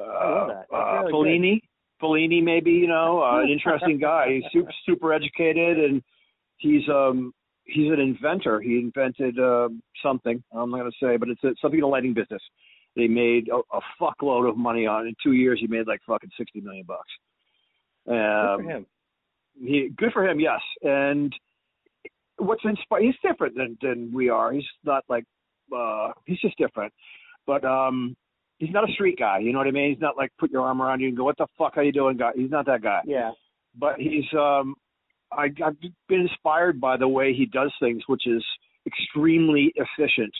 [0.00, 1.60] uh, uh Fellini
[2.00, 4.26] Fellini, maybe you know, uh, an interesting guy.
[4.34, 6.02] He's super, super educated, and
[6.58, 7.32] he's um
[7.64, 8.60] he's an inventor.
[8.60, 9.68] He invented uh,
[10.02, 10.42] something.
[10.52, 12.42] I'm not going to say, but it's a, something in the lighting business.
[12.96, 15.06] They made a, a fuckload of money on.
[15.06, 15.08] it.
[15.08, 17.10] In two years, he made like fucking sixty million bucks.
[18.08, 18.86] Um, good for him.
[19.60, 20.60] He good for him, yes.
[20.82, 21.32] And
[22.38, 23.02] what's inspired?
[23.02, 24.52] He's different than than we are.
[24.52, 25.24] He's not like
[25.76, 26.92] uh he's just different.
[27.46, 28.16] But um
[28.58, 29.38] he's not a street guy.
[29.38, 29.90] You know what I mean?
[29.90, 31.92] He's not like put your arm around you and go, "What the fuck are you
[31.92, 33.00] doing, guy?" He's not that guy.
[33.04, 33.32] Yeah.
[33.76, 34.74] But he's um,
[35.32, 38.44] I, I've been inspired by the way he does things, which is
[38.86, 40.32] extremely efficient.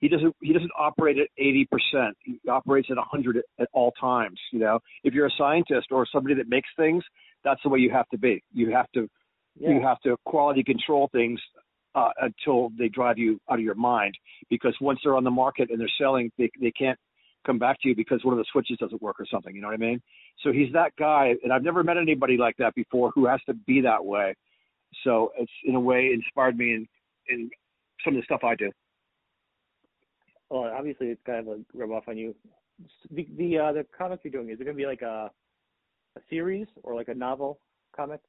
[0.00, 2.16] He doesn't he doesn't operate at eighty percent.
[2.22, 4.38] He operates at a hundred at all times.
[4.52, 7.02] You know, if you're a scientist or somebody that makes things,
[7.44, 8.42] that's the way you have to be.
[8.52, 9.08] You have to
[9.58, 9.70] yeah.
[9.70, 11.40] you have to quality control things
[11.94, 14.14] uh, until they drive you out of your mind.
[14.50, 16.98] Because once they're on the market and they're selling, they they can't
[17.46, 19.54] come back to you because one of the switches doesn't work or something.
[19.54, 20.02] You know what I mean?
[20.42, 23.54] So he's that guy, and I've never met anybody like that before who has to
[23.54, 24.34] be that way.
[25.04, 26.86] So it's in a way inspired me in
[27.28, 27.50] in
[28.04, 28.70] some of the stuff I do.
[30.50, 32.34] Well, obviously it's kind of a rub off on you.
[33.10, 35.30] The the uh, the comic you're doing is it going to be like a
[36.16, 37.58] a series or like a novel
[37.94, 38.20] comic?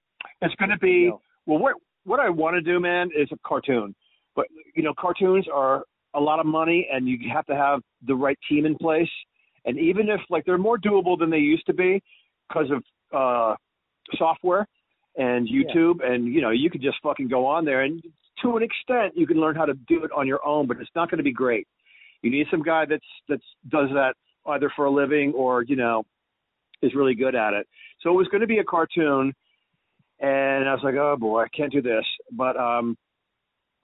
[0.42, 1.12] It's going to be
[1.46, 1.60] well.
[1.60, 1.76] What
[2.06, 3.94] what I want to do, man, is a cartoon.
[4.36, 8.16] But you know, cartoons are a lot of money and you have to have the
[8.16, 9.10] right team in place.
[9.66, 12.02] And even if like they're more doable than they used to be
[12.48, 13.56] because of uh,
[14.16, 14.66] software
[15.18, 16.14] and YouTube, yeah.
[16.14, 18.02] and you know you can just fucking go on there and
[18.42, 20.90] to an extent you can learn how to do it on your own, but it's
[20.96, 21.68] not going to be great.
[22.22, 24.14] You need some guy that's that's does that
[24.48, 26.04] either for a living or you know
[26.82, 27.68] is really good at it.
[28.02, 29.34] So it was going to be a cartoon,
[30.20, 32.06] and I was like, oh boy, I can't do this.
[32.32, 32.98] But um,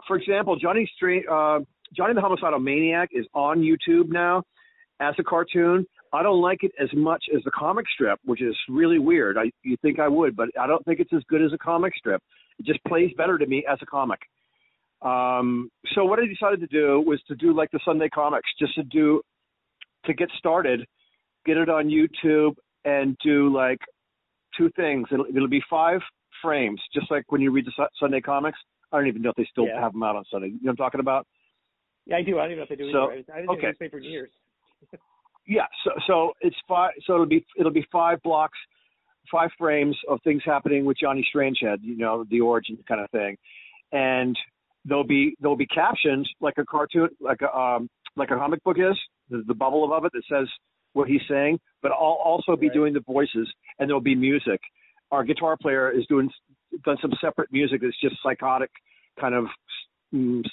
[0.07, 1.59] for example, Johnny Street, uh,
[1.95, 4.43] Johnny the Homicidal Maniac is on YouTube now
[4.99, 5.85] as a cartoon.
[6.11, 9.37] I don't like it as much as the comic strip, which is really weird.
[9.37, 11.93] I you think I would, but I don't think it's as good as a comic
[11.97, 12.21] strip.
[12.59, 14.19] It just plays better to me as a comic.
[15.03, 18.73] Um, so what I decided to do was to do like the Sunday comics, just
[18.75, 19.21] to do
[20.05, 20.85] to get started,
[21.45, 23.79] get it on YouTube and do like
[24.57, 25.07] two things.
[25.11, 25.99] It'll, it'll be five
[26.41, 28.57] frames, just like when you read the Sunday comics.
[28.91, 29.81] I don't even know if they still yeah.
[29.81, 30.47] have them out on Sunday.
[30.47, 31.27] You know what I'm talking about?
[32.05, 32.37] Yeah, I do.
[32.37, 32.91] I don't even know if they do.
[32.91, 33.33] So, either.
[33.33, 33.67] I didn't okay.
[33.67, 34.29] newspaper in years.
[35.47, 36.91] yeah, so so it's five.
[37.05, 38.57] So it'll be it'll be five blocks,
[39.31, 41.77] five frames of things happening with Johnny Strangehead.
[41.81, 43.37] You know, the origin kind of thing,
[43.91, 44.37] and
[44.85, 48.77] there'll be there'll be captions like a cartoon, like a um, like a comic book
[48.79, 48.97] is
[49.29, 50.47] the, the bubble above it that says
[50.93, 52.73] what he's saying, but I'll also be Right.
[52.73, 54.61] doing the voices, and there'll be music.
[55.11, 56.29] Our guitar player is doing
[56.85, 58.69] done some separate music that's just psychotic
[59.19, 59.45] kind of
[60.13, 60.43] mm,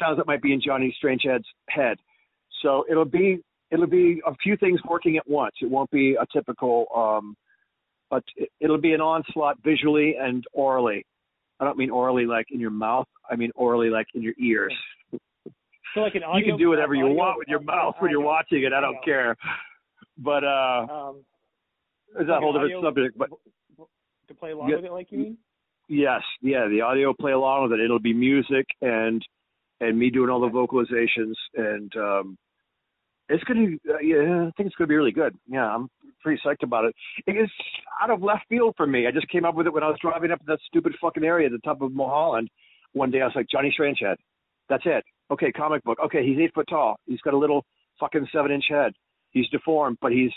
[0.00, 1.96] sounds that might be in Johnny Strangehead's head.
[2.62, 3.40] So it'll be
[3.70, 5.54] it'll be a few things working at once.
[5.60, 7.36] It won't be a typical, um,
[8.10, 8.24] but
[8.60, 11.04] it'll be an onslaught visually and orally.
[11.60, 13.06] I don't mean orally like in your mouth.
[13.30, 14.74] I mean orally like in your ears.
[15.94, 18.62] So like an You can do whatever you want with your mouth when you're watching
[18.62, 18.72] it.
[18.72, 19.36] I don't care.
[20.18, 21.24] But uh, Um,
[22.18, 23.18] it's a like whole different subject.
[23.18, 23.30] But
[24.28, 24.76] to play along Yeah.
[24.76, 25.38] with it, like you mean?
[25.88, 27.84] Yes, yeah, the audio play along with it.
[27.84, 29.24] It'll be music and
[29.80, 32.38] and me doing all the vocalizations and um
[33.28, 35.36] it's gonna be uh, yeah, I think it's gonna be really good.
[35.48, 35.88] Yeah, I'm
[36.22, 36.94] pretty psyched about it.
[37.26, 37.50] It is
[38.02, 39.06] out of left field for me.
[39.06, 41.46] I just came up with it when I was driving up that stupid fucking area
[41.46, 42.48] at the top of Mulholland.
[42.92, 44.16] One day I was like, Johnny Strangehead.
[44.68, 45.04] That's it.
[45.30, 45.98] Okay, comic book.
[46.04, 46.96] Okay, he's eight foot tall.
[47.06, 47.64] He's got a little
[47.98, 48.92] fucking seven inch head.
[49.30, 50.32] He's deformed, but he's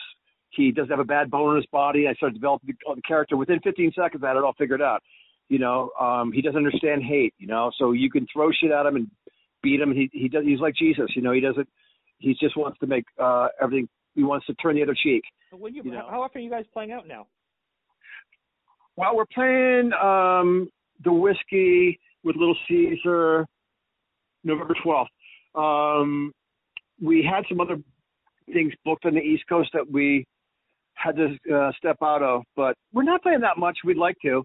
[0.50, 2.08] he doesn't have a bad bone in his body.
[2.08, 4.24] I started developing the, the character within 15 seconds.
[4.24, 5.02] I had it all figured out.
[5.50, 7.34] You know, um, he doesn't understand hate.
[7.38, 9.10] You know, so you can throw shit at him and
[9.62, 9.92] beat him.
[9.92, 10.44] He he does.
[10.46, 11.08] He's like Jesus.
[11.16, 11.68] You know, he doesn't.
[12.20, 13.90] He just wants to make uh, everything.
[14.16, 15.24] He wants to turn the other cheek.
[15.52, 16.08] When you, You know.
[16.10, 17.28] how often are you guys playing out now?
[18.96, 20.70] Well, we're playing um,
[21.04, 23.46] the Whisky with Little Caesar,
[24.44, 25.08] November 12th.
[25.56, 26.32] Um,
[27.02, 27.78] we had some other
[28.52, 30.26] things booked on the East Coast that we
[30.94, 33.80] had to uh, step out of, but we're not playing that much.
[33.84, 34.44] We'd like to.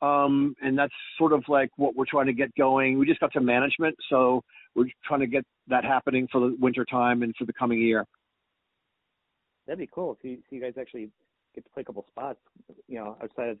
[0.00, 2.98] Um, and that's sort of like what we're trying to get going.
[2.98, 4.42] We just got some management, so
[4.74, 8.04] we're trying to get that happening for the winter time and for the coming year.
[9.66, 10.18] That'd be cool.
[10.22, 11.10] You, so you guys actually
[11.54, 12.38] get to play a couple spots,
[12.88, 13.58] you know, outside of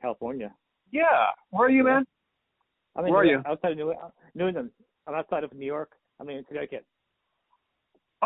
[0.00, 0.52] California.
[0.90, 1.28] Yeah.
[1.50, 2.04] Where are you, man?
[2.96, 3.42] I'm in Where are you?
[3.46, 3.94] outside of New,
[4.34, 4.70] New England.
[5.06, 5.92] I'm outside of New York.
[6.20, 6.84] I'm in Connecticut.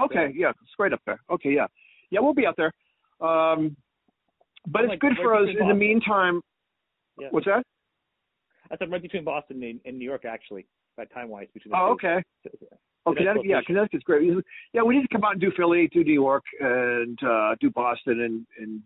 [0.02, 1.20] Okay, yeah, it's great up there.
[1.30, 1.66] Okay, yeah,
[2.10, 2.72] yeah, we'll be out there.
[3.20, 3.76] Um,
[4.66, 6.40] but I'm it's like good right for us between in the meantime.
[7.18, 7.28] Yeah.
[7.30, 7.62] What's that?
[8.72, 11.46] I said right between Boston and, and New York, actually, by time wise.
[11.54, 12.22] Between Oh, okay.
[13.06, 13.60] Oh, Connecticut, yeah.
[13.66, 14.30] Connecticut's great.
[14.72, 17.70] Yeah, we need to come out and do Philly, do New York, and uh, do
[17.70, 18.82] Boston, and and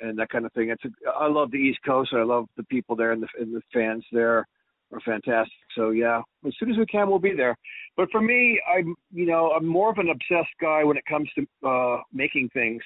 [0.00, 0.70] and that kind of thing.
[0.70, 2.10] It's a, I love the East Coast.
[2.14, 4.46] I love the people there, and the and the fans there
[4.92, 5.52] are fantastic.
[5.76, 7.56] So yeah, as soon as we can, we'll be there.
[7.96, 11.28] But for me, I'm you know I'm more of an obsessed guy when it comes
[11.34, 12.82] to uh, making things.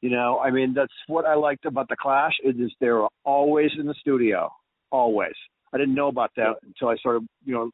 [0.00, 3.70] You know, I mean that's what I liked about the Clash is, is they're always
[3.78, 4.50] in the studio,
[4.90, 5.34] always.
[5.72, 7.70] I didn't know about that until I started you know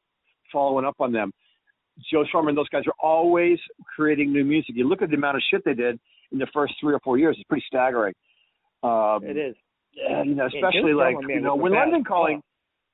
[0.53, 1.33] following up on them.
[2.11, 3.59] Joe Strummer those guys are always
[3.95, 4.75] creating new music.
[4.77, 5.99] You look at the amount of shit they did
[6.33, 8.15] in the first three or four years; it's pretty staggering.
[8.83, 9.57] Um, It is.
[9.95, 11.73] yeah, you know, especially like you know when.
[11.73, 12.43] London Calling.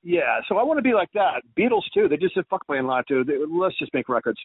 [0.02, 1.42] Yeah, so I want to be like that.
[1.58, 2.08] Beatles too.
[2.08, 3.22] They just said fuck playing live too.
[3.24, 4.38] They, let's just make records.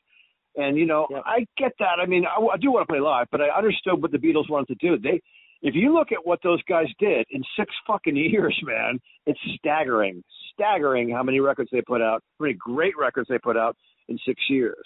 [0.58, 1.24] And you know, Yep.
[1.26, 2.00] I get that.
[2.02, 4.50] I mean, I, I do want to play live, but I understood what the Beatles
[4.50, 4.98] wanted to do.
[5.02, 5.22] They,
[5.62, 10.24] if you look at what those guys did in six fucking years, man, it's staggering,
[10.54, 13.78] staggering how many records they put out, how many great records they put out
[14.10, 14.86] in six years.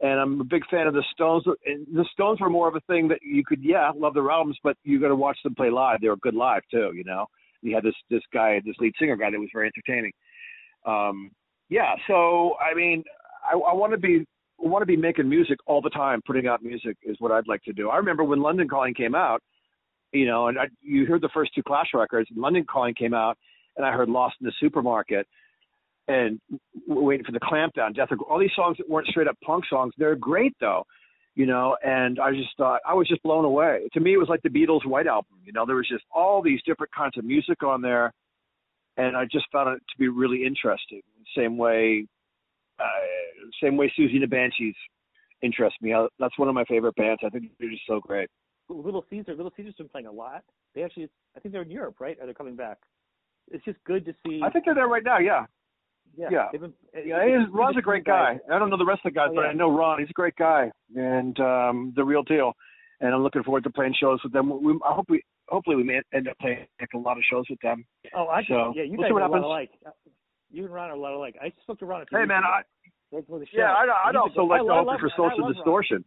[0.00, 1.44] And I'm a big fan of the Stones.
[1.44, 4.76] The Stones were more of a thing that you could, yeah, love their albums, but
[4.82, 6.00] you got to watch them play live.
[6.00, 7.26] They were good live too, you know.
[7.62, 10.12] You had this this guy, this lead singer guy that was very entertaining.
[10.84, 11.30] Um,
[11.70, 13.02] yeah, so I mean,
[13.44, 14.26] I, I want to be
[14.58, 16.20] want to be making music all the time.
[16.26, 17.88] Putting out music is what I'd like to do.
[17.88, 19.42] I remember when London Calling came out,
[20.12, 22.28] you know, and I, you heard the first two Clash records.
[22.34, 23.38] London Calling came out,
[23.76, 25.26] and I heard Lost in the Supermarket,
[26.08, 26.40] and
[26.86, 28.08] waiting for the Clampdown, Death.
[28.28, 29.92] All these songs that weren't straight up punk songs.
[29.96, 30.84] They're great though,
[31.34, 31.76] you know.
[31.82, 33.88] And I just thought I was just blown away.
[33.94, 35.38] To me, it was like the Beatles' White Album.
[35.44, 38.12] You know, there was just all these different kinds of music on there,
[38.96, 41.00] and I just found it to be really interesting.
[41.36, 42.06] Same way,
[42.78, 42.84] uh,
[43.62, 44.74] same way Siouxsie and the Banshees
[45.42, 45.94] interest me.
[45.94, 47.20] I, that's one of my favorite bands.
[47.24, 48.28] I think they're just so great.
[48.68, 49.34] Little Caesar.
[49.34, 50.42] Little Caesar's been playing a lot.
[50.74, 52.16] They actually, I think they're in Europe, right?
[52.20, 52.78] Or they're coming back.
[53.50, 54.40] It's just good to see.
[54.42, 55.18] I think they're there right now.
[55.18, 55.44] Yeah,
[56.16, 56.28] yeah.
[56.30, 56.58] yeah.
[56.58, 56.72] Been,
[57.04, 57.44] yeah.
[57.52, 58.54] Ron's a great guys- guy.
[58.54, 59.48] I don't know the rest of the guys, Oh, but yeah.
[59.48, 59.98] I know Ron.
[60.00, 62.52] He's a great guy, and um, the real deal.
[63.00, 64.62] And I'm looking forward to playing shows with them.
[64.62, 67.58] We, I hope we, hopefully, we may end up playing a lot of shows with
[67.60, 67.84] them.
[68.14, 68.84] Oh, I So, yeah.
[68.84, 69.70] You we'll guys are a lot alike.
[70.50, 71.36] You and Ron are a lot alike.
[71.42, 72.62] I spoke to Ron a few Hey, man, I,
[73.10, 73.44] the show.
[73.52, 75.52] Yeah, I'd, I'd also like I to love- open for I social Ron.
[75.54, 76.04] distortion.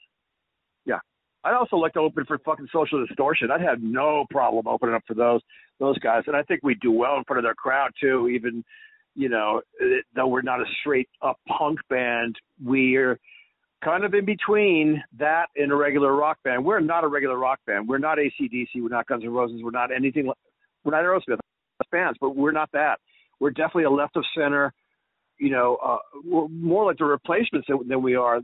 [0.85, 0.99] Yeah,
[1.43, 3.51] I'd also like to open for fucking social distortion.
[3.51, 5.41] I'd have no problem opening up for those
[5.79, 8.29] those guys, and I think we do well in front of their crowd too.
[8.29, 8.63] Even
[9.17, 9.61] you know,
[10.15, 13.19] though we're not a straight up punk band, we're
[13.83, 16.63] kind of in between that and a regular rock band.
[16.63, 17.87] We're not a regular rock band.
[17.89, 18.67] We're not ACDC.
[18.75, 19.61] We're not Guns N' Roses.
[19.61, 20.27] We're not anything.
[20.27, 20.37] like
[20.85, 21.39] We're not Aerosmith
[21.91, 22.99] bands, but we're not that.
[23.39, 24.73] We're definitely a left of center
[25.37, 28.41] you know, uh, we're more like the replacements than, than we are uh,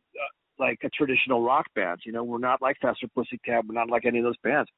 [0.60, 2.00] like a traditional rock band.
[2.06, 3.66] You know, we're not like Faster Pussycat.
[3.68, 4.70] We're not like any of those bands.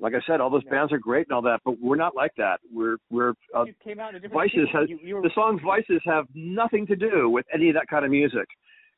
[0.00, 2.32] Like I said, all those bands are great and all that, but we're not like
[2.36, 2.60] that.
[2.72, 5.60] We're we're uh, you came out a different Vices has you, you were, the songs
[5.64, 8.46] Vices have nothing to do with any of that kind of music.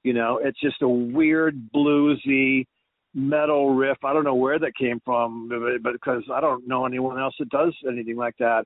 [0.02, 2.66] You know, it's just a weird bluesy
[3.14, 3.98] metal riff.
[4.04, 7.34] I don't know where that came from, but, but because I don't know anyone else
[7.38, 8.64] that does anything like that.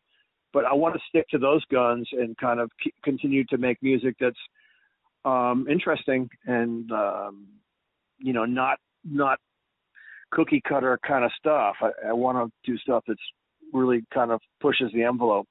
[0.52, 3.82] But I want to stick to those guns and kind of keep, continue to make
[3.82, 4.36] music that's
[5.24, 7.46] um, interesting and um,
[8.18, 9.38] you know not not
[10.34, 11.76] cookie cutter kind of stuff.
[11.80, 13.20] I, I want to do stuff that's
[13.72, 15.46] really kind of pushes the envelope.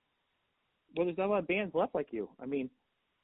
[0.95, 2.29] Well, there's not a lot of bands left like you.
[2.41, 2.69] I mean,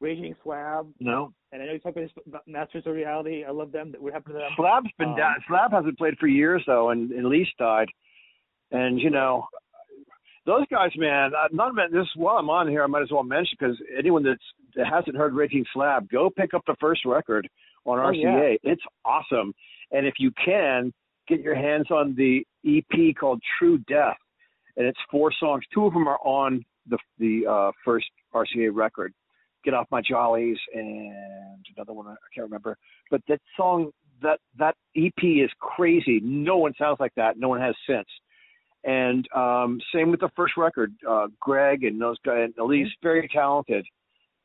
[0.02, 0.88] Raging Slab.
[1.00, 1.34] No.
[1.52, 3.44] And I know you talked about Masters of Reality.
[3.48, 3.94] I love them.
[4.00, 4.50] What happened to them?
[4.56, 5.36] Slab's been um, down.
[5.48, 7.88] Slab hasn't played for years though, and, and Lease died.
[8.72, 9.46] And you know,
[10.46, 11.32] those guys, man.
[11.52, 14.40] Not this while I'm on here, I might as well mention because anyone that's
[14.76, 17.48] that hasn't heard Raging Slab, go pick up the first record
[17.86, 18.58] on Oh, RCA.
[18.64, 18.72] yeah.
[18.72, 19.54] It's awesome.
[19.92, 20.94] And if you can,
[21.30, 24.18] get your hands on the EP called True Death,
[24.76, 25.64] and it's four songs.
[25.74, 29.14] Two of them are on the the uh, first RCA record.
[29.64, 31.14] Get off my jollies and
[31.76, 32.78] another one I can't remember.
[33.12, 36.20] But that song, that that EP is crazy.
[36.24, 37.38] No one sounds like that.
[37.38, 38.08] No one has since.
[38.86, 40.94] And um, same with the first record.
[41.08, 43.86] Uh, Greg and those guys, and Elyse, very talented,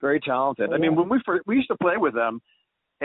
[0.01, 0.71] very talented.
[0.71, 2.41] Oh, I mean, when we first, we used to play with them,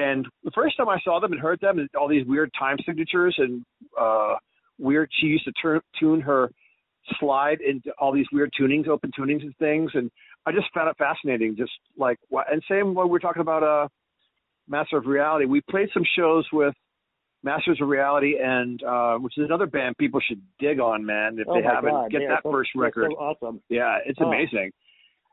[0.03, 2.77] and the first time I saw them and heard them, and all these weird time
[2.85, 3.53] signatures and
[3.99, 4.35] uh,
[4.77, 5.09] weird.
[5.19, 6.49] She used to turn, tune her
[7.19, 10.11] slide into all these weird tunings, open tunings and things, and
[10.45, 11.55] I just found it fascinating.
[11.57, 13.87] Just like what, and same when we're talking about uh,
[14.67, 16.75] Master of Reality, we played some shows with
[17.43, 21.37] Masters of Reality, and uh, which is another band people should dig on, man.
[21.39, 22.11] If oh they haven't, God.
[22.11, 23.11] get are that so, first record.
[23.11, 23.61] So awesome.
[23.69, 24.27] Yeah, it's Oh.
[24.27, 24.71] amazing.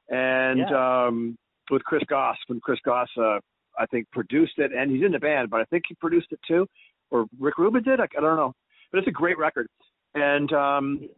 [0.09, 1.39] And um
[1.71, 3.41] with Chris Goss, when Chris Goss uh
[3.79, 6.41] I think produced it and he's in the band, but I think he produced it
[6.47, 6.67] too.
[7.11, 8.53] Or Rick Rubin did, I, I don't know.
[8.91, 9.69] But it's a great record.
[10.15, 11.09] And um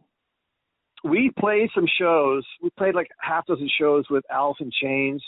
[1.03, 2.43] we played some shows.
[2.61, 5.23] We played like half dozen shows with Alice in Chains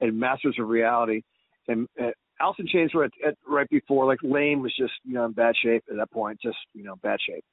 [0.00, 1.22] and Masters of Reality.
[1.68, 5.14] And uh, Alice in Chains were at, at right before like Layne was just, you
[5.14, 7.44] know, in bad shape at that point, just, you know, bad shape.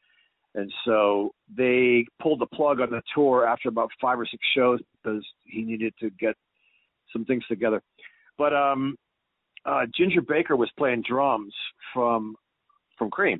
[0.55, 4.79] And so they pulled the plug on the tour after about five or six shows
[5.03, 6.35] because he needed to get
[7.13, 7.81] some things together.
[8.37, 8.95] But um,
[9.65, 11.53] uh, Ginger Baker was playing drums
[11.93, 12.35] from
[12.97, 13.39] from Cream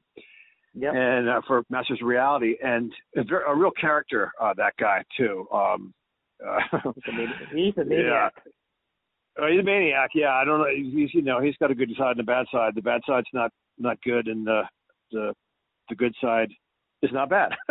[0.80, 0.94] Yep.
[0.96, 5.04] and uh, for Masters of Reality, and a, ver- a real character uh, that guy
[5.18, 5.48] too.
[5.52, 5.94] Um,
[6.48, 6.60] uh,
[6.94, 7.38] He's a maniac.
[7.52, 7.86] He's a yeah.
[7.88, 8.34] maniac.
[9.40, 10.12] Oh, he's a maniac.
[10.14, 10.68] Yeah, I don't know.
[10.68, 12.74] He's you know he's got a good side and a bad side.
[12.76, 14.64] The bad side's not not good, and the
[15.12, 15.34] the
[15.90, 16.50] the good side
[17.02, 17.52] is not bad.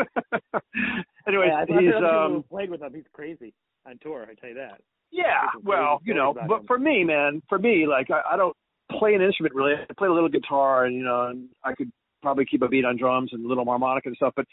[1.29, 2.95] anyway, yeah, he's heard other people um played with him.
[2.95, 3.53] He's crazy
[3.87, 4.27] on tour.
[4.29, 4.81] I tell you that.
[5.11, 5.49] Yeah.
[5.63, 8.57] Well, you know, but for me, man, for me, like I, I don't
[8.99, 9.75] play an instrument really.
[9.75, 11.91] I play a little guitar, and you know, and I could
[12.23, 14.47] probably keep a beat on drums and a little harmonica and stuff, but.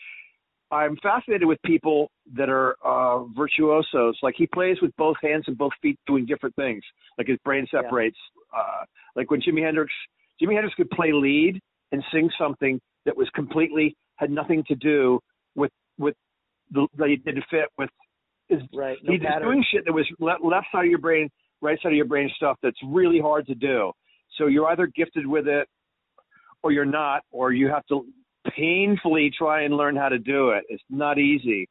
[0.72, 4.18] I'm fascinated with people that are uh, virtuosos.
[4.24, 6.82] Like he plays with both hands and both feet doing different things.
[7.16, 7.82] Like his brain Yeah.
[7.82, 8.18] separates.
[8.52, 8.86] Uh,
[9.16, 9.94] like when Jimi Hendrix,
[10.42, 11.60] Jimi Hendrix could play lead
[11.92, 15.20] and sing something that was completely had nothing to do
[15.54, 16.16] with with
[16.72, 17.92] the that he didn't fit with.
[18.50, 18.98] His, Right.
[19.04, 21.30] No he's doing shit that was left, left side of your brain,
[21.62, 23.92] right side of your brain stuff that's really hard to do.
[24.38, 25.68] So you're either gifted with it,
[26.62, 28.06] or you're not, or you have to
[28.56, 30.64] painfully try and learn how to do it.
[30.70, 31.68] It's not easy.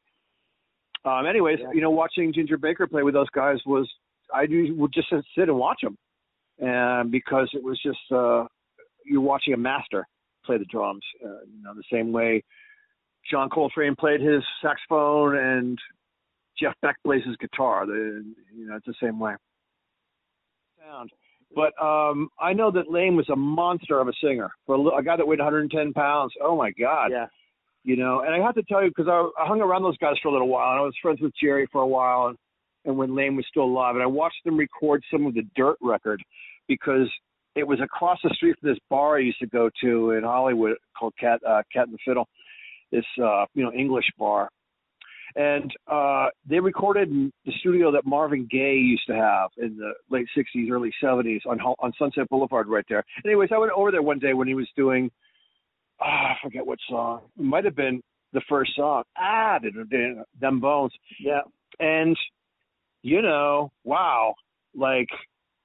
[1.05, 1.71] Um, anyways, Yeah.
[1.73, 3.91] you know, watching Ginger Baker play with those guys was
[4.33, 5.97] I would just sit and watch them,
[6.59, 8.45] and because it was just uh,
[9.05, 10.07] you're watching a master
[10.45, 11.03] play the drums.
[11.23, 12.43] Uh, you know, the same way
[13.29, 15.77] John Coltrane played his saxophone and
[16.59, 17.85] Jeff Beck plays his guitar.
[17.85, 18.23] The,
[18.55, 19.33] you know, it's the same way.
[20.79, 21.11] Sound.
[21.55, 25.03] But um, I know that Layne was a monster of a singer for a, a
[25.03, 26.33] guy that weighed 110 pounds.
[26.41, 27.11] Oh my God!
[27.11, 27.27] Yeah.
[27.83, 30.15] You know, and I have to tell you because I, I hung around those guys
[30.21, 32.37] for a little while, and I was friends with Jerry for a while, and,
[32.85, 35.77] and when Layne was still alive, and I watched them record some of the Dirt
[35.81, 36.23] record
[36.69, 37.09] because
[37.55, 40.77] it was across the street from this bar I used to go to in Hollywood
[40.97, 42.27] called Cat uh, Cat and the Fiddle,
[42.91, 44.49] this uh, you know English bar,
[45.35, 49.93] and uh, they recorded in the studio that Marvin Gaye used to have in the
[50.09, 53.03] late '60s, early '70s on on Sunset Boulevard, right there.
[53.25, 55.09] Anyways, I went over there one day when he was doing,
[56.01, 57.21] ah, I forget what song.
[57.37, 58.01] It might have been
[58.33, 59.03] the first song.
[59.17, 59.59] Ah,
[60.39, 60.91] them bones.
[61.19, 61.41] Yeah.
[61.79, 62.17] And
[63.01, 64.35] you know, wow,
[64.75, 65.09] like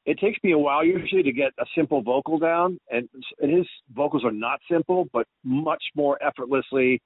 [0.08, 3.08] it takes me a while usually to get a simple vocal down, and,
[3.40, 7.00] and his vocals are not simple, but much more effortlessly.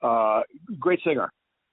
[0.00, 0.40] Uh,
[0.78, 1.30] great singer,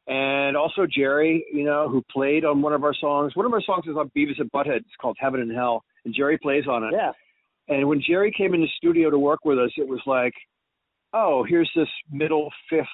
[0.08, 3.36] and also Jerry, you know, who played on one of our songs.
[3.36, 4.78] One of our songs is on Beavis and Butthead.
[4.78, 6.92] It's called Heaven and Hell, and Jerry plays on it.
[6.94, 7.12] Yeah.
[7.68, 10.34] And when Jerry came in the studio to work with us, it was like,
[11.14, 12.88] oh, here's this middle fifth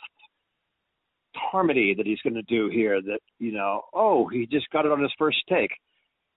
[1.36, 3.02] harmony that he's going to do here.
[3.02, 5.72] That you know, oh, he just got it on his first take.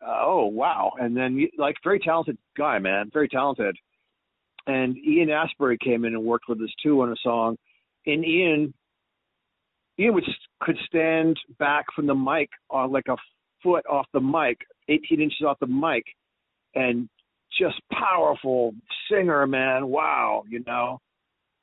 [0.06, 0.92] Uh, oh wow!
[1.00, 3.76] And then like very talented guy, man, very talented.
[4.66, 7.56] And Ian Astbury came in and worked with us too on a song.
[8.04, 8.74] And Ian,
[9.98, 10.24] Ian would
[10.60, 13.16] could stand back from the mic on like a
[13.62, 16.04] foot off the mic, 18 inches off the mic,
[16.74, 17.08] and
[17.58, 18.74] just powerful
[19.10, 19.86] singer, man.
[19.88, 20.98] Wow, you know.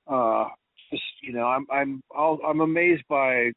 [0.08, 0.46] Uh,
[0.92, 3.52] just you know, I'm I'm I'll, I'm amazed by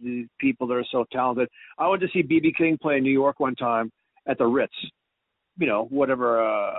[0.00, 1.48] the people that are so talented.
[1.78, 3.90] I went to see BB King play in New York one time
[4.26, 4.74] at the Ritz.
[5.58, 6.78] You know, whatever, uh,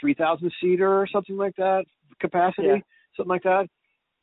[0.00, 1.84] three thousand seater or something like that
[2.20, 2.78] capacity, yeah.
[3.16, 3.66] something like that.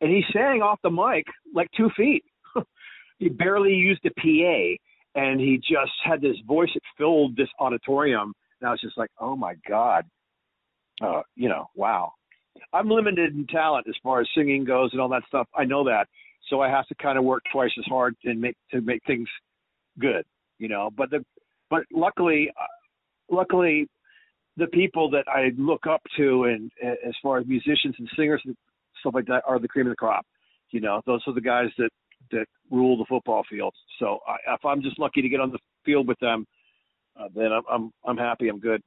[0.01, 2.23] And he sang off the mic like two feet.
[3.19, 8.33] He barely used a PA, and he just had this voice that filled this auditorium.
[8.59, 10.05] And I was just like, oh my god,
[11.01, 12.11] uh, you know, wow.
[12.73, 15.47] I'm limited in talent as far as singing goes and all that stuff.
[15.55, 16.07] I know that,
[16.49, 19.27] so I have to kind of work twice as hard and make to make things
[19.99, 20.25] good,
[20.57, 20.89] you know.
[20.95, 21.23] But the
[21.69, 23.87] but luckily, uh, luckily,
[24.57, 28.55] the people that I look up to and as far as musicians and singers and
[28.99, 30.25] stuff like that are the cream of the crop.
[30.71, 31.89] You know, those are the guys that
[32.31, 33.73] that rule the football field.
[33.99, 36.45] So I, if I'm just lucky to get on the field with them,
[37.19, 38.49] uh, then I'm I'm I'm happy.
[38.49, 38.81] I'm good.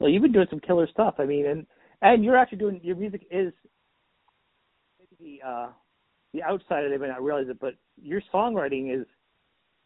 [0.00, 1.14] Well, you've been doing some killer stuff.
[1.18, 1.66] I mean, and
[2.02, 3.52] and you're actually doing your music is
[4.98, 5.68] maybe the uh,
[6.32, 9.06] the outsider they may not realize it, but your songwriting is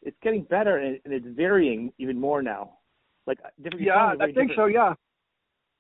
[0.02, 2.74] it's getting better and, and it's varying even more now.
[3.26, 3.84] Like uh, different.
[3.84, 4.52] Yeah, I think different.
[4.56, 4.66] so.
[4.66, 4.94] Yeah.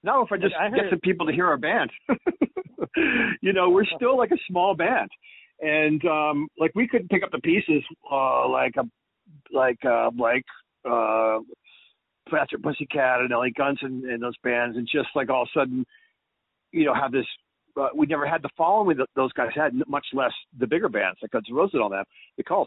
[0.04, 1.90] Now, if I just like, I get some people to hear our band,
[3.40, 5.08] you know, we're still like a small band,
[5.62, 8.84] and um like we couldn't pick up the pieces, uh like a
[9.52, 10.44] like uh like
[10.84, 11.38] uh
[12.30, 13.50] Faster Pussycat and L.A.
[13.50, 15.84] Guns and, and those bands, and just like all of a sudden
[16.72, 17.26] you know, have this.
[17.78, 21.18] Uh, we never had the following that those guys had, much less the bigger bands
[21.22, 22.06] like Guns N' Roses and all that.
[22.36, 22.66] Because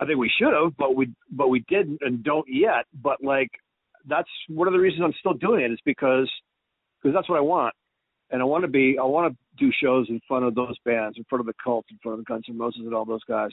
[0.00, 2.86] I think we should have, but we but we didn't and don't yet.
[3.02, 3.50] But like
[4.08, 6.30] that's one of the reasons I'm still doing it is because
[7.00, 7.74] because that's what I want,
[8.30, 11.16] and I want to be I want to do shows in front of those bands,
[11.16, 13.24] in front of the Cult, in front of the Guns N' Roses and all those
[13.24, 13.50] guys,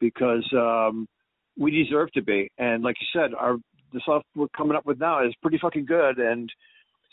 [0.00, 1.06] because um,
[1.58, 2.50] we deserve to be.
[2.58, 3.56] And like you said, our
[3.92, 6.50] the stuff we're coming up with now is pretty fucking good, and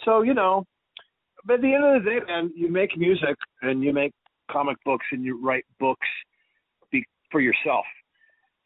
[0.06, 0.66] so you know
[1.48, 4.12] but at the end of the day, man, you make music and you make
[4.52, 6.08] comic books and you write books
[6.91, 7.86] be, for yourself.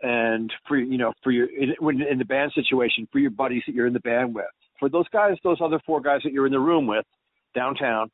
[0.03, 3.75] And for you know for your in, in the band situation for your buddies that
[3.75, 4.45] you're in the band with.
[4.79, 7.05] For those guys those other four guys that you're in the room with
[7.53, 8.09] downtown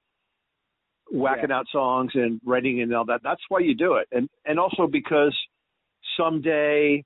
[1.12, 1.58] whacking yeah.
[1.58, 3.22] out songs and writing and all that.
[3.24, 4.08] That's why you do it.
[4.12, 5.36] And and also because
[6.18, 7.03] someday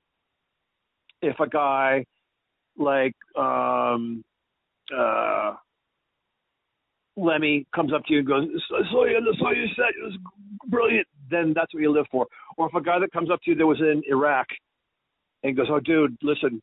[1.20, 2.04] if a guy
[2.76, 4.24] like um
[4.96, 5.54] uh
[7.16, 8.44] Lemmy comes up to you and goes,
[8.74, 9.92] I saw you, I saw you said.
[10.00, 10.18] It was
[10.68, 12.26] brilliant, then that's what you live for.
[12.56, 14.46] Or if a guy that comes up to you that was in Iraq
[15.42, 16.62] and goes, Oh dude, listen,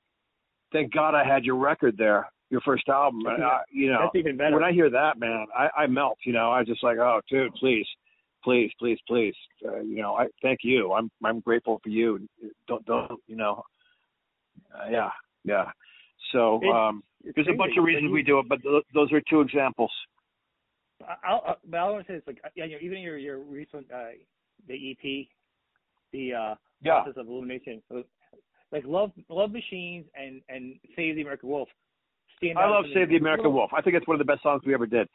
[0.74, 3.22] thank God I had your record there, your first album.
[3.26, 4.56] That's I, you know that's even better.
[4.56, 7.54] when I hear that, man, I, I melt, you know, I just like, Oh dude,
[7.56, 7.86] please,
[8.44, 9.36] please, please, please.
[9.66, 10.94] Uh, you know, I thank you.
[10.94, 12.28] I'm I'm grateful for you.
[12.68, 13.64] Don't don't you know
[14.74, 15.10] uh, yeah,
[15.44, 15.66] yeah.
[16.32, 17.04] So um
[17.36, 19.92] there's a bunch of reasons we do it, but th- those are two examples.
[21.24, 23.40] I'll, uh, but I want to say it's like yeah, you know, even your your
[23.40, 24.10] recent uh,
[24.68, 25.28] the EP,
[26.12, 27.04] the uh, yeah.
[27.04, 27.82] process of illumination,
[28.72, 31.70] like love love machines and and save the American Wolf.
[32.40, 33.72] Stand I love Save the American little, Wolf.
[33.76, 35.08] I think it's one of the best songs we ever did.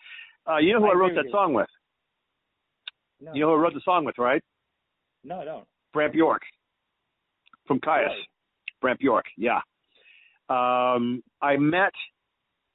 [0.49, 1.67] Uh, you know who I, I wrote that song with?
[3.21, 3.33] No.
[3.35, 4.43] You know who I wrote the song with, right?
[5.25, 5.65] No, I don't.
[5.93, 6.43] Brant Bjork
[7.67, 8.09] from Kyuss.
[8.83, 8.99] Right.
[8.99, 9.61] Bjork, yeah.
[10.51, 11.93] Um, I met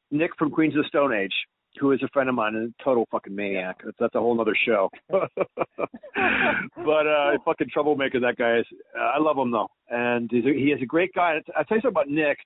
[0.09, 1.33] Nick from Queens of the Stone Age
[1.79, 3.77] who is a friend of mine and a total fucking maniac.
[3.83, 4.89] That's, that's a whole other show.
[5.09, 5.19] but
[7.07, 8.65] uh fucking troublemaker that guy is.
[8.97, 11.39] Uh, I love him though, and he's a, he is a great guy.
[11.55, 12.37] I tell you something about Nick.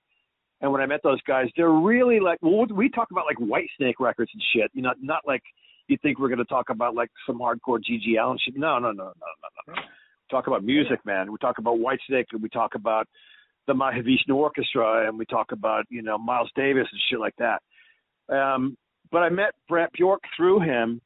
[0.61, 3.95] And when I met those guys, they're really like well, we talk about like Whitesnake
[3.99, 4.71] records and shit.
[4.73, 5.41] You know, not like
[5.87, 8.55] you think we're going to talk about like some hardcore GG Allin shit.
[8.55, 9.11] No, no, no, no,
[9.67, 9.81] no, no.
[10.31, 11.31] talk about music, man.
[11.31, 13.07] We talk about Whitesnake, and we talk about
[13.67, 17.61] the Mahavishnu Orchestra, and we talk about you know Miles Davis and shit like that.
[18.33, 18.77] Um,
[19.11, 21.01] but I met Brant Bjork through him.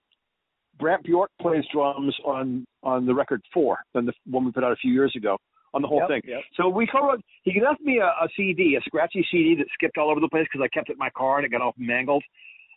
[0.80, 4.72] Brant Bjork plays drums on on the record four, than the one we put out
[4.72, 5.38] a few years ago
[5.78, 6.22] on the whole yep, thing.
[6.26, 6.42] Yep.
[6.56, 7.22] So we co-wrote.
[7.44, 10.48] He left me a, a CD, a scratchy CD that skipped all over the place
[10.52, 12.24] because I kept it in my car and it got all mangled.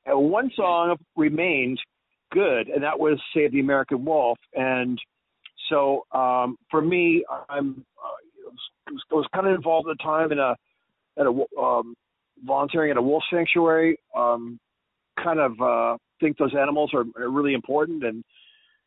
[0.05, 1.81] And one song remained
[2.31, 4.99] good, and that was "Save the American Wolf." And
[5.71, 8.53] so um, for me, I'm uh,
[8.91, 10.55] was, was kind of involved at the time in a
[11.19, 11.95] at a um,
[12.45, 13.99] volunteering at a wolf sanctuary.
[14.15, 14.61] Um,
[15.23, 18.23] kind of uh, think those animals are, are really important, and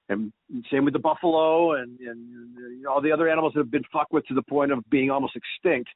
[0.10, 0.32] and
[0.72, 2.20] same with the buffalo and and
[2.56, 4.80] you know, all the other animals that have been fucked with to the point of
[4.90, 5.90] being almost extinct.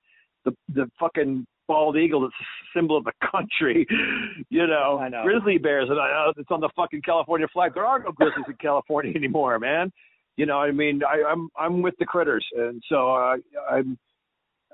[0.45, 3.85] The the fucking bald eagle that's a symbol of the country,
[4.49, 5.23] you know, I know.
[5.23, 7.73] grizzly bears, and I know it's on the fucking California flag.
[7.73, 9.91] There are no grizzlies in California anymore, man.
[10.37, 13.37] You know, I mean, I, I'm I'm with the critters, and so uh,
[13.69, 13.97] I'm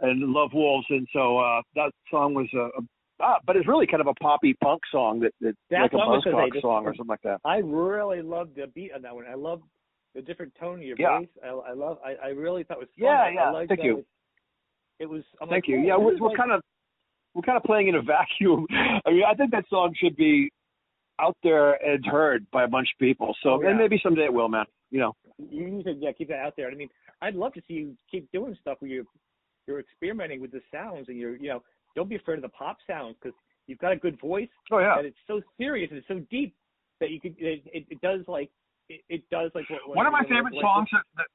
[0.02, 2.82] and love wolves, and so uh, that song was a, a
[3.22, 5.96] ah, but it's really kind of a poppy punk song that, that That like a
[5.98, 7.40] buzzcock song or something like that.
[7.46, 9.26] I really loved the beat on that one.
[9.30, 9.62] I love
[10.16, 11.20] the different tone of your Yeah.
[11.20, 11.28] voice.
[11.44, 11.98] I, I love.
[12.06, 13.06] I, I really thought it was fun.
[13.06, 13.54] Yeah, yeah.
[13.54, 14.06] I Thank you.
[15.00, 15.80] It was, I'm Thank like, you.
[15.80, 16.62] oh, Yeah, we're, we're like- kind of
[17.34, 18.68] we're kind of playing in a vacuum.
[18.72, 20.52] I mean, I think that song should be
[21.20, 23.36] out there and heard by a bunch of people.
[23.42, 23.70] So, Oh, yeah.
[23.70, 24.66] and maybe someday it will, man.
[24.92, 25.14] You know.
[25.40, 26.70] you to yeah keep that out there.
[26.70, 26.90] I mean,
[27.24, 29.06] I'd love to see you keep doing stuff where you're
[29.68, 31.64] you're experimenting with the sounds and you're you know
[31.96, 33.36] don't be afraid of the pop sounds because
[33.68, 34.98] you've got a good voice Oh yeah.
[34.98, 36.56] and it's so serious and it's so deep
[37.00, 38.50] that you could it, it, it does like
[38.90, 40.90] it, it does like what, what One of my favorite what- songs.
[40.92, 41.26] That, that,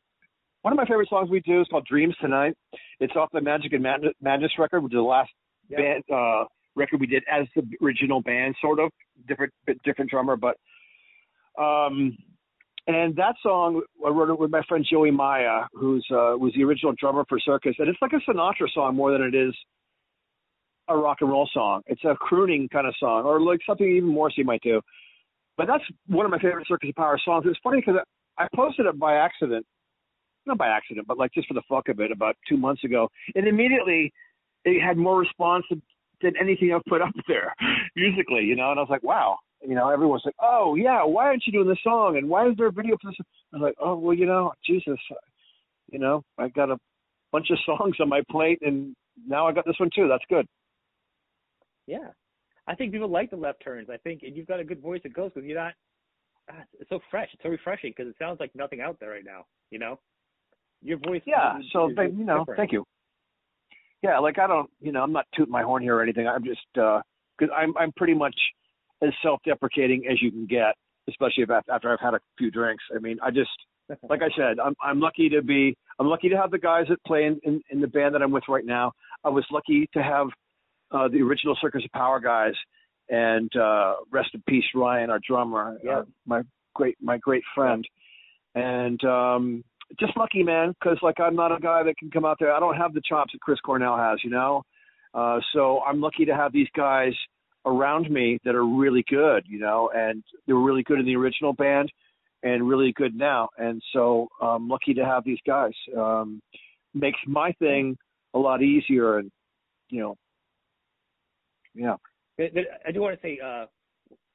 [0.63, 2.55] one of my favorite songs we do is called "Dreams Tonight."
[3.01, 5.31] It's off the Magic and Madness, Madness record, which is the last
[5.71, 6.45] band uh,
[6.75, 8.91] record we did as the original band, sort of
[9.29, 9.53] different,
[9.85, 10.57] different drummer, but
[11.59, 12.17] um,
[12.87, 16.65] and that song I wrote it with my friend Joey Maya, who's uh, was the
[16.65, 19.55] original drummer for Circus, and it's like a Sinatra song more than it is
[20.89, 21.83] a rock and roll song.
[21.87, 24.81] It's a crooning kind of song, or like something even Morrissey might do.
[25.57, 27.45] But that's one of my favorite Circus of Power songs.
[27.47, 28.01] It's funny because
[28.39, 29.67] I posted it by accident,
[30.47, 33.09] not by accident, but like just for the fuck of it, about two months ago,
[33.35, 34.13] and immediately
[34.65, 35.83] it had more response than,
[36.41, 37.55] anything I've put up there
[37.95, 38.71] musically, you know.
[38.71, 41.69] And I was like, wow, you know, everyone's like, oh yeah, why aren't you doing
[41.69, 42.17] this song?
[42.17, 43.17] And why is there a video for this?
[43.53, 45.15] I was like, oh well, you know, Jesus, uh,
[45.93, 46.77] you know, I got a
[47.33, 48.95] bunch of songs on my plate, and
[49.27, 50.09] now I got this one too.
[50.09, 50.47] That's good.
[51.89, 52.09] Yeah,
[52.67, 53.89] I think people like the left turns.
[53.91, 55.73] I think, and you've got a good voice that goes because you're not.
[56.51, 57.29] ah, It's so fresh.
[57.33, 59.47] It's so refreshing because it sounds like nothing out there right now.
[59.71, 59.99] You know,
[60.83, 61.23] your voice.
[61.27, 61.59] Yeah.
[61.59, 62.59] is- So, is- they, you know, different.
[62.59, 62.85] thank you.
[64.03, 66.29] Yeah, like I don't, you know, I'm not tooting my horn here or anything.
[66.29, 68.37] I'm just because I'm I'm pretty much
[69.03, 70.75] as self-deprecating as you can get,
[71.09, 72.85] especially if after I've had a few drinks.
[72.95, 73.51] I mean, I just
[74.09, 77.03] like I said, I'm I'm lucky to be I'm lucky to have the guys that
[77.05, 78.93] play in, in, in the band that I'm with right now.
[79.25, 80.29] I was lucky to have
[80.91, 82.55] uh, the original Circus of Power guys,
[83.09, 85.99] and uh, rest in peace, Ryan, our drummer, Yeah.
[86.01, 86.43] uh, my
[86.75, 87.87] great my great friend,
[88.55, 89.65] and um,
[89.99, 92.53] just lucky, man, because like I'm not a guy that can come out there.
[92.53, 94.63] I don't have the chops that Chris Cornell has, you know.
[95.15, 97.13] Uh, so I'm lucky to have these guys
[97.65, 101.17] around me that are really good, you know, and they were really good in the
[101.17, 101.91] original band
[102.43, 103.49] and really good now.
[103.59, 105.73] And so I'm lucky to have these guys.
[105.97, 106.41] Um,
[106.95, 107.97] makes my thing
[108.35, 109.31] a lot easier, and
[109.91, 110.17] you know,
[111.79, 111.97] yeah.
[112.87, 113.67] I do want to say, uh,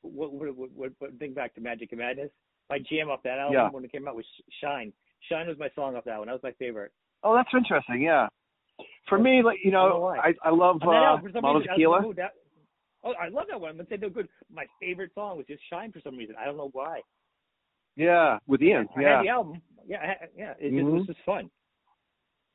[0.01, 2.29] what, what, what, what, think back to Magic and Madness.
[2.69, 3.69] My jam off that album Yeah.
[3.69, 4.25] when it came out was
[4.61, 4.91] Shine.
[5.29, 6.27] Shine was my song off that one.
[6.27, 6.91] That was my favorite.
[7.23, 8.01] Oh, that's interesting.
[8.01, 8.27] Yeah.
[9.07, 10.05] For me, like you I know know.
[10.07, 12.13] I I love uh, album, for some Mama reason, Tequila.
[12.15, 12.31] That,
[13.03, 13.69] oh, I love that one.
[13.71, 14.27] I'm gonna say they're good.
[14.51, 16.35] My favorite song was just Shine for some reason.
[16.39, 17.01] I don't know why.
[17.95, 18.87] Yeah, with Ian.
[18.97, 19.61] I Yeah, had the album.
[19.85, 20.53] Yeah, I yeah.
[20.59, 21.07] It, just, it was Mhm.
[21.07, 21.49] just fun.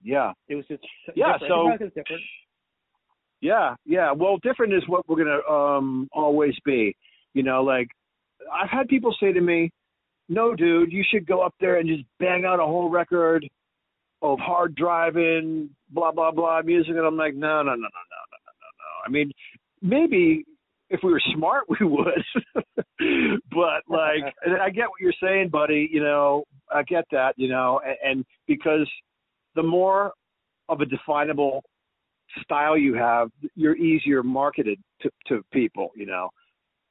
[0.02, 0.32] yeah.
[0.48, 0.82] It was just
[1.14, 1.50] Yeah, Different.
[1.78, 1.86] so-
[3.40, 4.12] yeah, yeah.
[4.12, 6.96] Well, different is what we're gonna um, always be.
[7.34, 7.88] You know, like
[8.52, 9.70] I've had people say to me,
[10.28, 13.48] "No, dude, you should go up there and just bang out a whole record
[14.22, 17.78] of hard driving, blah blah blah music," and I'm like, "No, no, no, no, no,
[17.78, 19.30] no, no, no." I mean,
[19.82, 20.44] maybe
[20.90, 22.24] if we were smart, we would.
[23.50, 25.88] but like, I get what you're saying, buddy.
[25.92, 27.34] You know, I get that.
[27.36, 28.88] You know, and, and because
[29.54, 30.12] the more
[30.68, 31.62] of a definable
[32.42, 36.28] style you have, you're easier marketed to, to people, you know.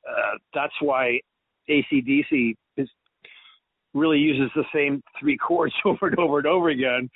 [0.08, 1.20] Uh, that's why
[1.70, 2.90] ACDC is
[3.94, 7.10] really uses the same three chords over and over and over again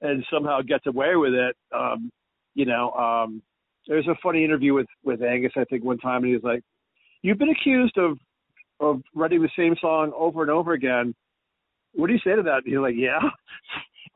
[0.00, 1.56] and somehow gets away with it.
[1.74, 2.10] Um,
[2.54, 3.42] you know, um,
[3.86, 6.62] there's a funny interview with, with Angus, I think, one time, and he was like,
[7.22, 8.18] You've been accused of
[8.78, 11.14] of writing the same song over and over again.
[11.94, 12.62] What do you say to that?
[12.64, 13.20] And he's like, Yeah.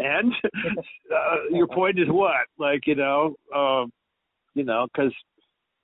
[0.01, 0.33] and
[1.15, 2.47] uh, your point is what?
[2.59, 3.93] Like, you know, um,
[4.55, 5.13] you know, because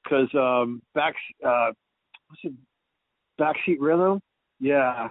[0.03, 1.15] because um, back
[1.47, 1.71] uh,
[2.29, 2.53] what's it?
[3.39, 4.21] Backseat Rhythm,
[4.61, 5.09] yeah,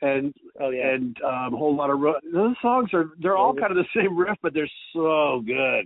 [0.00, 0.94] and Oh yeah.
[0.94, 3.84] and um, a whole lot of ro- those songs are they're all kind of the
[4.00, 5.84] same riff, but they're so good.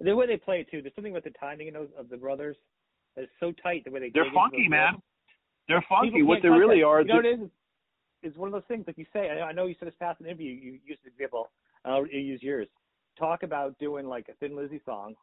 [0.00, 0.82] the way they play it too.
[0.82, 2.56] There's something about the timing of, those, of the brothers.
[3.16, 4.10] It's so tight the way they.
[4.14, 4.94] They're funky, man.
[5.68, 6.22] They're funky.
[6.22, 7.00] What they really are.
[7.00, 7.48] You know what it is?
[8.22, 9.30] It's one of those things, like you say.
[9.30, 10.50] I I know you said this past an interview.
[10.50, 11.50] You used an example.
[11.84, 12.66] and I'll use yours.
[13.18, 15.14] Talk about doing like a Thin Lizzy song,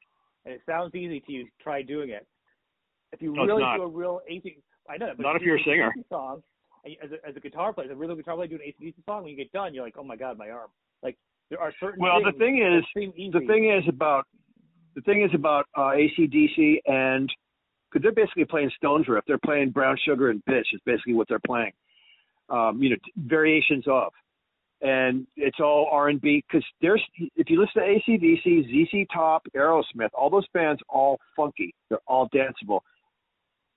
[0.45, 1.47] and it sounds easy to you.
[1.61, 2.25] Try doing it,
[3.11, 4.57] If you No, really do a real AC,
[4.89, 5.13] I know.
[5.15, 5.93] But Not if you you're a singer.
[6.09, 6.41] Song,
[6.85, 9.23] as a, as a guitar player, as a real guitar player, do an ACDC song.
[9.23, 10.69] When you get done, you're like, oh my god, my arm.
[11.01, 11.17] Like
[11.49, 12.01] there are certain.
[12.01, 14.25] Well, the thing that is, the thing is about
[14.95, 17.29] the thing is about uh, ACDC and
[17.91, 19.23] because they're basically playing Stones riff.
[19.27, 21.71] They're playing Brown Sugar and Bitch is basically what they're playing.
[22.53, 24.11] Um, you know, variations of,
[24.81, 27.01] and it's all R and B because there's
[27.35, 31.73] if you listen to ACDC, ZZ Top, Aerosmith, all those bands all funky.
[31.89, 32.81] They're all danceable.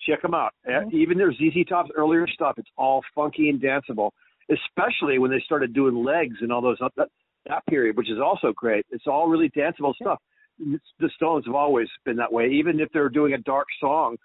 [0.07, 0.53] Check them out.
[0.69, 0.93] Mhm.
[0.93, 4.11] Even their ZZ Top's earlier stuff, it's all funky and danceable.
[4.51, 7.09] Especially when they started doing legs and all those that,
[7.47, 8.85] that period, which is also great.
[8.91, 10.21] It's all really danceable stuff.
[10.59, 12.49] The Stones have always been that way.
[12.51, 14.17] Even if they're doing a dark song,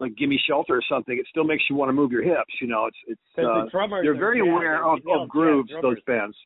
[0.00, 2.54] like "Gimme Shelter" or something, it still makes you want to move your hips.
[2.60, 5.70] You know, it's it's uh, the drummers they're very jazz, aware they- of, of grooves.
[5.82, 6.36] Those bands,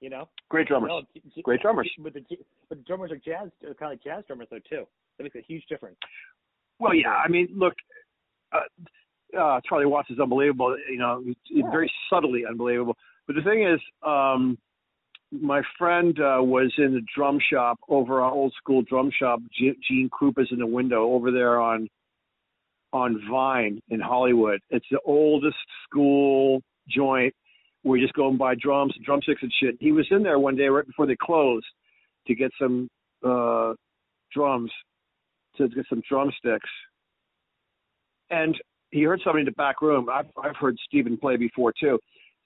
[0.00, 0.28] You know.
[0.48, 1.90] great drummers, No, j- j- great drummers.
[1.98, 2.38] But the j-
[2.68, 4.84] but the drummers are jazz, kind of like jazz drummers though too.
[5.18, 5.96] That makes a huge difference.
[6.78, 7.14] Well, yeah.
[7.14, 7.74] I mean, look,
[8.52, 10.76] uh, uh, Charlie Watts is unbelievable.
[10.90, 11.70] You know, he's he's Yeah.
[11.70, 12.96] very subtly unbelievable.
[13.26, 14.58] But the thing is, um,
[15.32, 19.40] my friend uh, was in the drum shop over our old school drum shop.
[19.52, 21.88] G- Gene Krupa is in the window over there on
[22.92, 24.60] on Vine in Hollywood.
[24.70, 27.34] It's the oldest school joint
[27.82, 29.76] where you just go and buy drums and drumsticks and shit.
[29.80, 31.66] He was in there one day right before they closed
[32.26, 32.88] to get some
[33.24, 33.74] uh
[34.32, 34.70] drums
[35.56, 36.68] to get some drumsticks.
[38.30, 38.56] And
[38.90, 40.08] he heard somebody in the back room.
[40.12, 41.98] I've I've heard Steven play before too.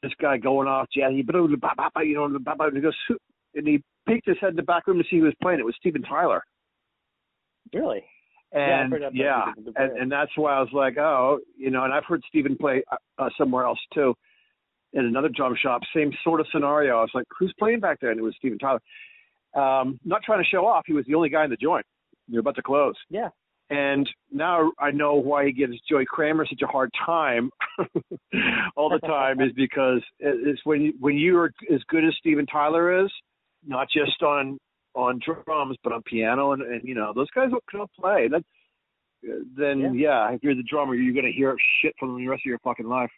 [0.02, 2.94] This guy going off jazz, he you know, and he goes,
[3.54, 5.60] and he peeked his head in the back room to see who was playing.
[5.60, 6.42] It was Steven Tyler.
[7.74, 8.02] Really?
[8.52, 11.92] Yeah, And yeah, the and and that's why I was like, oh, you know, and
[11.92, 14.14] I've heard Steven play uh, uh, somewhere else too,
[14.92, 16.98] in another drum shop, same sort of scenario.
[16.98, 18.10] I was like, who's playing back there?
[18.10, 18.80] And it was Steven Tyler.
[19.54, 21.86] Um, not trying to show off, he was the only guy in the joint.
[22.28, 22.94] You're about to close.
[23.08, 23.28] Yeah.
[23.70, 27.50] And now I know why he gives Joey Kramer such a hard time
[28.76, 32.46] all the time is because it's when you, when you are as good as Steven
[32.46, 33.10] Tyler is,
[33.64, 34.58] not just on
[34.94, 38.28] on drums but on piano and, and you know those guys can all play.
[38.28, 38.42] That
[39.56, 40.30] then yeah.
[40.32, 43.10] if you're the drummer, you're gonna hear shit from the rest of your fucking life.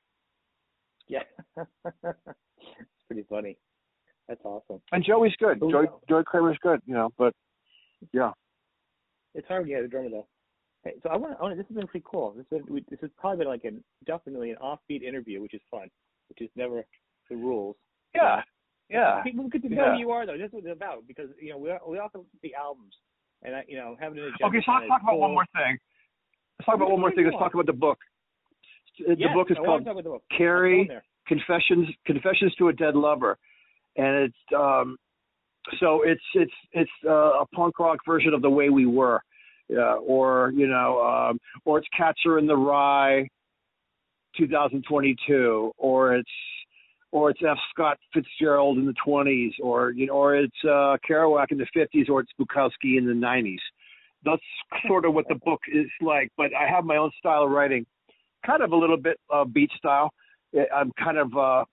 [1.08, 1.22] Yeah.
[1.56, 3.56] it's pretty funny.
[4.28, 4.80] That's awesome.
[4.92, 5.58] And Joey's good.
[5.60, 5.86] Who Joey?
[6.08, 7.10] Joey Kramer's good, you know.
[7.18, 7.34] But
[8.12, 8.32] yeah,
[9.34, 10.26] It's hard to get a drummer though.
[10.84, 11.56] Hey, so I want, I want.
[11.56, 12.34] This has been pretty cool.
[12.36, 13.70] This has this has probably been like a
[14.04, 15.88] definitely an offbeat interview, which is fun,
[16.28, 16.84] which is never
[17.30, 17.76] the rules.
[18.14, 18.42] yeah,
[18.88, 19.22] yeah.
[19.22, 19.92] People get to know Yeah.
[19.94, 20.36] who you are though.
[20.38, 22.94] That's what it's about because you know we we also listen to the albums
[23.42, 24.46] and I, you know having an agenda.
[24.46, 25.78] Okay, so let's talk about one more thing.
[26.58, 27.24] Let's talk about one more thing.
[27.24, 27.98] Let's talk about the book.
[28.98, 30.22] The Yes, book is I called book.
[30.36, 31.04] Carrie I'm going there.
[31.26, 33.38] Confessions Confessions to a Dead Lover,
[33.96, 34.96] and it's um,
[35.80, 39.20] so it's it's it's uh, a punk rock version of the way we were,
[39.74, 43.26] uh, or you know, um, or it's Catcher in the Rye,
[44.36, 46.30] 2022, or it's
[47.12, 47.58] or it's F.
[47.70, 52.08] Scott Fitzgerald in the 20s, or you know, or it's uh, Kerouac in the 50s,
[52.08, 53.58] or it's Bukowski in the 90s.
[54.24, 54.42] That's
[54.88, 56.30] sort of what the book is like.
[56.36, 57.86] But I have my own style of writing,
[58.44, 60.10] kind of a little bit uh, beat style.
[60.74, 61.64] I'm kind of uh,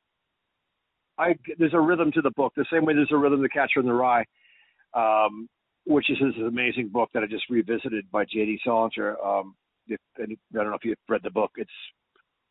[1.18, 3.80] I there's a rhythm to the book, the same way there's a rhythm to Catcher
[3.80, 4.26] in the Rye,
[4.94, 5.48] um,
[5.86, 8.60] which is this amazing book that I just revisited by J.D.
[8.64, 9.18] Salinger.
[9.22, 9.56] Um,
[9.88, 11.52] if, I don't know if you've read the book.
[11.58, 11.72] It's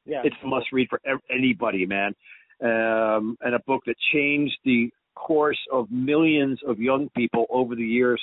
[0.05, 0.23] Yeah.
[0.25, 2.15] it's a must read for anybody, man.
[2.61, 7.85] Um, and a book that changed the course of millions of young people over the
[7.85, 8.21] years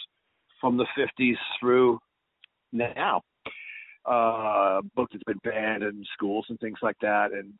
[0.59, 1.99] from the 50s through
[2.71, 3.21] now.
[4.05, 7.31] Uh, book that's been banned in schools and things like that.
[7.31, 7.53] And,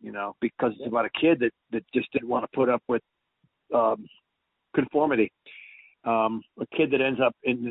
[0.00, 2.82] you know, because it's about a kid that, that just didn't want to put up
[2.88, 3.02] with
[3.74, 4.06] um,
[4.74, 5.30] conformity.
[6.04, 7.70] Um, a kid that ends up in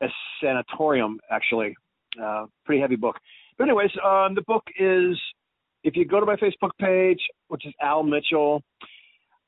[0.00, 0.06] a
[0.42, 1.76] sanatorium, actually.
[2.22, 3.16] Uh, pretty heavy book.
[3.58, 5.18] But anyways, um, the book is
[5.84, 8.62] if you go to my Facebook page, which is Al Mitchell,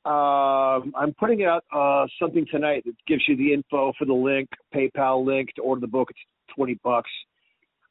[0.04, 4.48] um, I'm putting out uh, something tonight that gives you the info for the link,
[4.74, 6.08] PayPal link to order the book.
[6.10, 6.20] It's
[6.56, 7.10] twenty bucks,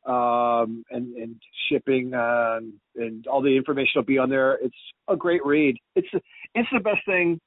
[0.05, 1.35] um, and and
[1.69, 2.59] shipping uh,
[2.95, 4.55] and all the information will be on there.
[4.55, 4.75] It's
[5.07, 5.77] a great read.
[5.95, 6.07] It's
[6.55, 7.39] it's the best thing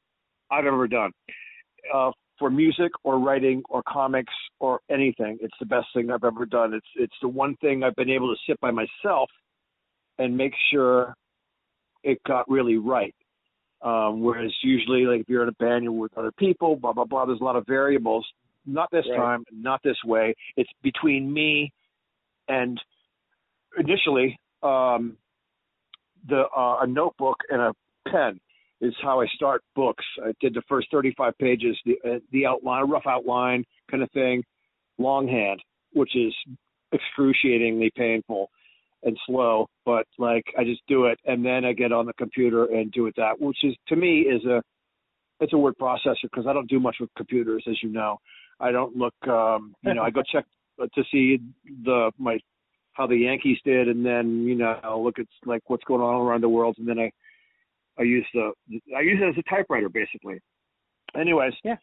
[0.51, 1.11] I've ever done
[1.93, 5.39] uh, for music or writing or comics or anything.
[5.41, 6.73] It's the best thing I've ever done.
[6.73, 9.29] It's it's the one thing I've been able to sit by myself
[10.23, 11.15] and make sure
[12.05, 13.15] it got really right.
[13.83, 17.05] Um, whereas usually, like if you're in a band, you're with other people, blah blah
[17.05, 17.25] blah.
[17.27, 18.27] There's a lot of variables.
[18.65, 19.17] Not this Right.
[19.17, 20.35] time, not this way.
[20.57, 21.73] It's between me
[22.47, 22.81] and
[23.77, 25.17] initially um,
[26.29, 27.75] the uh, a notebook and a
[28.09, 28.39] pen
[28.81, 30.05] is how I start books.
[30.25, 34.45] I did the first 35 pages, the uh, the outline, rough outline kind of thing,
[34.99, 35.61] longhand,
[35.93, 36.33] which is
[36.93, 38.49] excruciatingly painful
[39.03, 42.67] and slow, but like I just do it and then I get on the computer
[42.67, 44.63] and do it that, which is to me is a
[45.41, 48.19] it's a word processor because I don't do much with computers, as you know.
[48.61, 50.45] I don't look, um, you know, I go check
[50.81, 51.39] to see
[51.85, 52.39] the my
[52.93, 56.27] how the Yankees did, and then you know I look at like what's going on
[56.27, 57.11] around the world, and then I
[57.99, 58.53] I use the
[58.97, 60.41] I use it as a typewriter basically.
[61.19, 61.77] Anyways, yeah.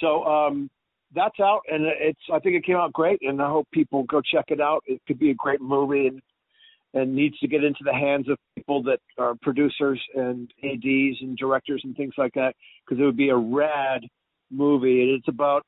[0.00, 0.70] So um,
[1.14, 4.20] that's out, and it's I think it came out great, and I hope people go
[4.20, 4.82] check it out.
[4.86, 6.20] It could be a great movie, and
[6.94, 11.36] and needs to get into the hands of people that are producers and ads and
[11.38, 14.02] directors and things like that, because it would be a rad
[14.50, 15.02] movie.
[15.02, 15.62] And it's about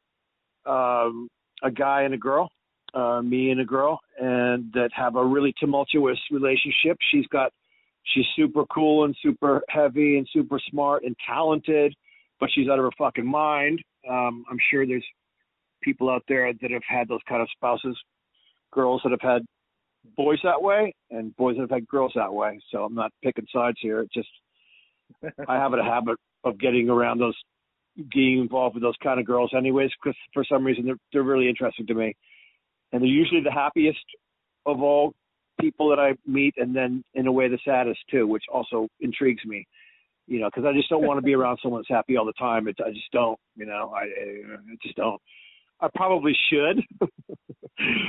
[0.66, 1.28] um,
[1.62, 2.50] a guy and a girl,
[2.92, 6.98] uh, me and a girl, and that have a really tumultuous relationship.
[7.10, 7.52] She's got
[8.12, 11.94] she's super cool and super heavy and super smart and talented,
[12.38, 13.82] but she's out of her fucking mind.
[14.08, 15.06] Um, I'm sure there's
[15.82, 17.98] people out there that have had those kind of spouses,
[18.72, 19.42] girls that have had
[20.16, 22.60] boys that way and boys that have had girls that way.
[22.70, 24.00] So I'm not picking sides here.
[24.00, 24.28] It just
[25.48, 27.36] I have a habit of getting around those,
[28.12, 31.48] getting involved with those kind of girls, anyways, because for some reason they're they're really
[31.48, 32.14] interesting to me,
[32.92, 34.04] and they're usually the happiest
[34.66, 35.12] of all
[35.60, 39.44] people that I meet, and then in a way the saddest too, which also intrigues
[39.44, 39.66] me.
[40.26, 42.32] You know, because I just don't want to be around someone that's happy all the
[42.32, 42.66] time.
[42.66, 43.38] It, I just don't.
[43.56, 45.20] You know, I, I just don't.
[45.80, 46.80] I probably should.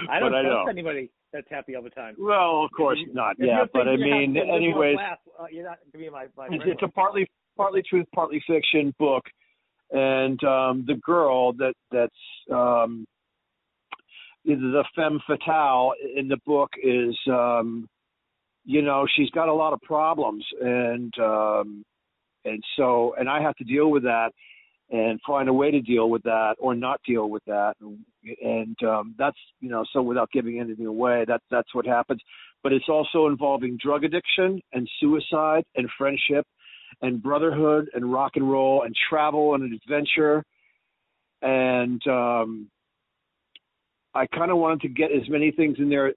[0.09, 0.69] I don't but trust I don't.
[0.69, 2.15] anybody that's happy all the time.
[2.17, 3.35] Well, of course you- not.
[3.39, 6.87] Yeah, but I mean, anyways, laugh, uh, you're not gonna be my, my it's, a
[6.87, 9.23] partly partly truth, partly fiction book,
[9.91, 12.13] and um, the girl that that's
[12.53, 13.05] um,
[14.45, 17.87] is the femme fatale in the book is, um,
[18.63, 21.83] you know, she's got a lot of problems, and um,
[22.45, 24.31] and so and I have to deal with that
[24.95, 27.75] and find a way to deal with that or not deal with that.
[28.41, 32.21] And um that's you know so without giving anything away that that's what happens.
[32.63, 36.45] But it's also involving drug addiction and suicide and friendship
[37.01, 40.43] and brotherhood and rock and roll and travel and adventure.
[41.41, 42.69] And um
[44.13, 46.13] I kind of wanted to get as many things in there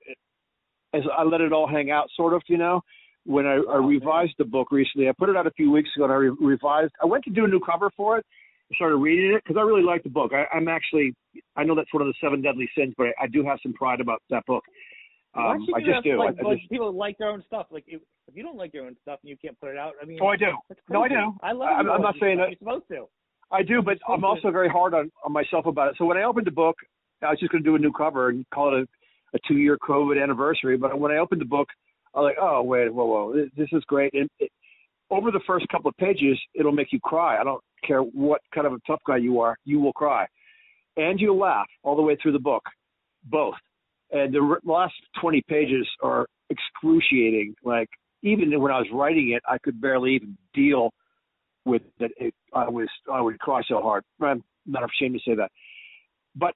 [0.95, 2.81] as I let it all hang out sort of you know.
[3.25, 5.91] When I, I Oh, revised the book recently I put it out a few weeks
[5.97, 8.27] ago and I re- revised I went to do a new cover for it
[8.75, 10.33] started reading it because I really like the book.
[10.33, 11.15] I, I'm actually,
[11.57, 13.73] I know that's one of the seven deadly sins, but I, I do have some
[13.73, 14.65] pride about that book.
[15.35, 16.19] Um, I just do.
[16.19, 17.67] Like, I, I just, people like their own stuff.
[17.71, 19.93] Like if, if you don't like your own stuff and you can't put it out,
[20.03, 20.47] I mean, oh, I do.
[20.89, 21.33] No, I do.
[21.43, 21.69] I love.
[21.69, 23.07] I'm- I'm not saying You're that- supposed to.
[23.51, 25.95] I do, but I'm also very hard on, on myself about it.
[25.97, 26.77] So when I opened the book,
[27.23, 28.81] I was just going to do a new cover and call it
[29.33, 30.77] a, a two-year COVID anniversary.
[30.77, 31.69] But when I opened the book,
[32.15, 34.13] I was like, oh wait, whoa, whoa, this, this is great.
[34.13, 34.51] And it,
[35.11, 37.41] over the first couple of pages, it'll make you cry.
[37.41, 40.27] I don't care what kind of a tough guy you are, you will cry,
[40.97, 42.63] and you'll laugh all the way through the book,
[43.25, 43.55] both.
[44.11, 47.55] And the last 20 pages are excruciating.
[47.65, 47.89] Like
[48.23, 50.91] even when I was writing it, I could barely even deal
[51.65, 52.11] with that.
[52.17, 54.05] It, I was I would cry so hard.
[54.21, 55.51] I'm not ashamed to say that.
[56.35, 56.55] But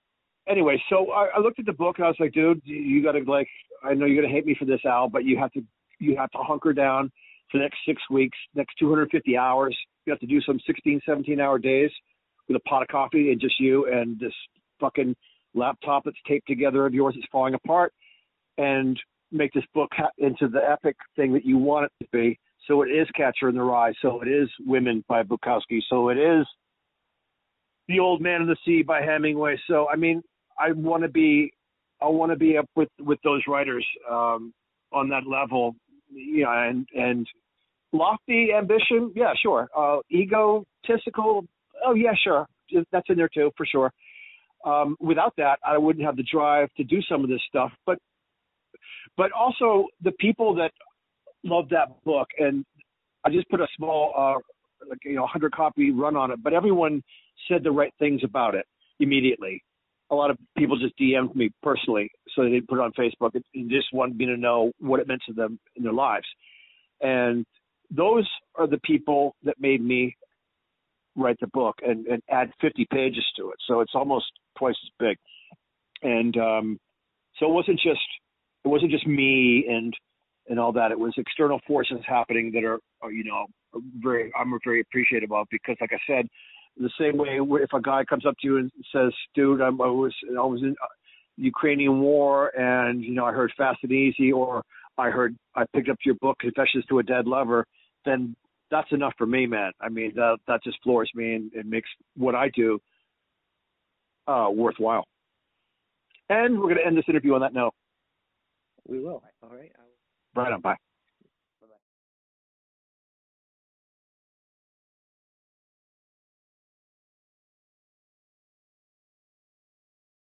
[0.48, 3.02] anyway, so I, I looked at the book and I was like, dude, you- you
[3.02, 3.48] got to like.
[3.84, 5.62] I know you're gonna hate me for this, Al, but you have to
[5.98, 7.10] you have to hunker down
[7.50, 9.76] for the next six weeks, next 250 hours.
[10.04, 11.90] You have to do some 16, 17 hour days
[12.48, 14.32] with a pot of coffee and just you and this
[14.80, 15.14] fucking
[15.54, 17.92] laptop that's taped together of yours that's falling apart,
[18.58, 18.98] and
[19.30, 22.38] make this book ha- into the epic thing that you want it to be.
[22.66, 23.92] So it is Catcher in the Rye.
[24.02, 25.80] So it is Women by Bukowski.
[25.88, 26.46] So it is
[27.88, 29.60] The Old Man in the Sea by Hemingway.
[29.68, 30.22] So I mean,
[30.58, 31.52] I want to be,
[32.00, 34.52] I want to be up with with those writers um,
[34.92, 35.74] on that level.
[36.12, 37.26] Yeah, and and
[37.92, 39.68] lofty ambition, yeah, sure.
[39.76, 41.44] Uh, egotistical,
[41.84, 42.46] oh yeah, sure.
[42.90, 43.92] That's in there too, for sure.
[44.64, 47.70] Um, without that, I wouldn't have the drive to do some of this stuff.
[47.84, 47.98] But
[49.16, 50.70] but also the people that
[51.44, 52.64] love that book, and
[53.24, 56.42] I just put a small, uh, like you know, hundred copy run on it.
[56.42, 57.02] But everyone
[57.48, 58.66] said the right things about it
[59.00, 59.62] immediately.
[60.10, 63.34] A lot of people just DM'd me personally, so they didn't put it on Facebook,
[63.34, 66.26] and and just wanted me to know what it meant to them in their lives.
[67.00, 67.44] And
[67.94, 70.16] those are the people that made me
[71.16, 73.56] write the book and, and add 50 pages to it.
[73.66, 74.26] So it's almost
[74.58, 75.18] twice as big.
[76.02, 76.78] And um,
[77.38, 78.00] so it wasn't just
[78.64, 79.94] it wasn't just me and
[80.48, 80.90] and all that.
[80.90, 83.46] It was external forces happening that are, are you know
[83.98, 86.26] very I'm very appreciative of because like I said,
[86.76, 89.86] the same way if a guy comes up to you and says, "Dude, I'm, I
[89.86, 90.74] was I was in
[91.38, 94.62] the Ukrainian war and you know I heard Fast and Easy," or
[94.98, 97.64] I heard I picked up your book Confessions to a Dead Lover,
[98.04, 98.36] then
[98.70, 99.72] that's enough for me, man.
[99.80, 102.80] I mean that that just floors me and it makes what I do
[104.26, 105.04] uh, worthwhile.
[106.28, 107.74] And we're going to end this interview on that note.
[108.86, 109.22] We will.
[109.42, 109.72] All right.
[110.34, 110.60] Right on.
[110.60, 110.76] Bye.